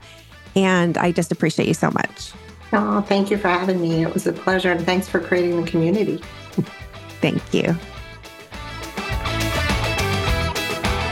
and 0.54 0.96
I 0.98 1.10
just 1.12 1.32
appreciate 1.32 1.66
you 1.66 1.74
so 1.74 1.90
much. 1.90 2.32
Oh, 2.72 3.00
thank 3.00 3.30
you 3.30 3.36
for 3.38 3.48
having 3.48 3.80
me. 3.80 4.02
It 4.02 4.12
was 4.12 4.26
a 4.26 4.32
pleasure, 4.32 4.70
and 4.72 4.84
thanks 4.84 5.08
for 5.08 5.18
creating 5.20 5.64
the 5.64 5.70
community. 5.70 6.20
Thank 7.20 7.54
you. 7.54 7.76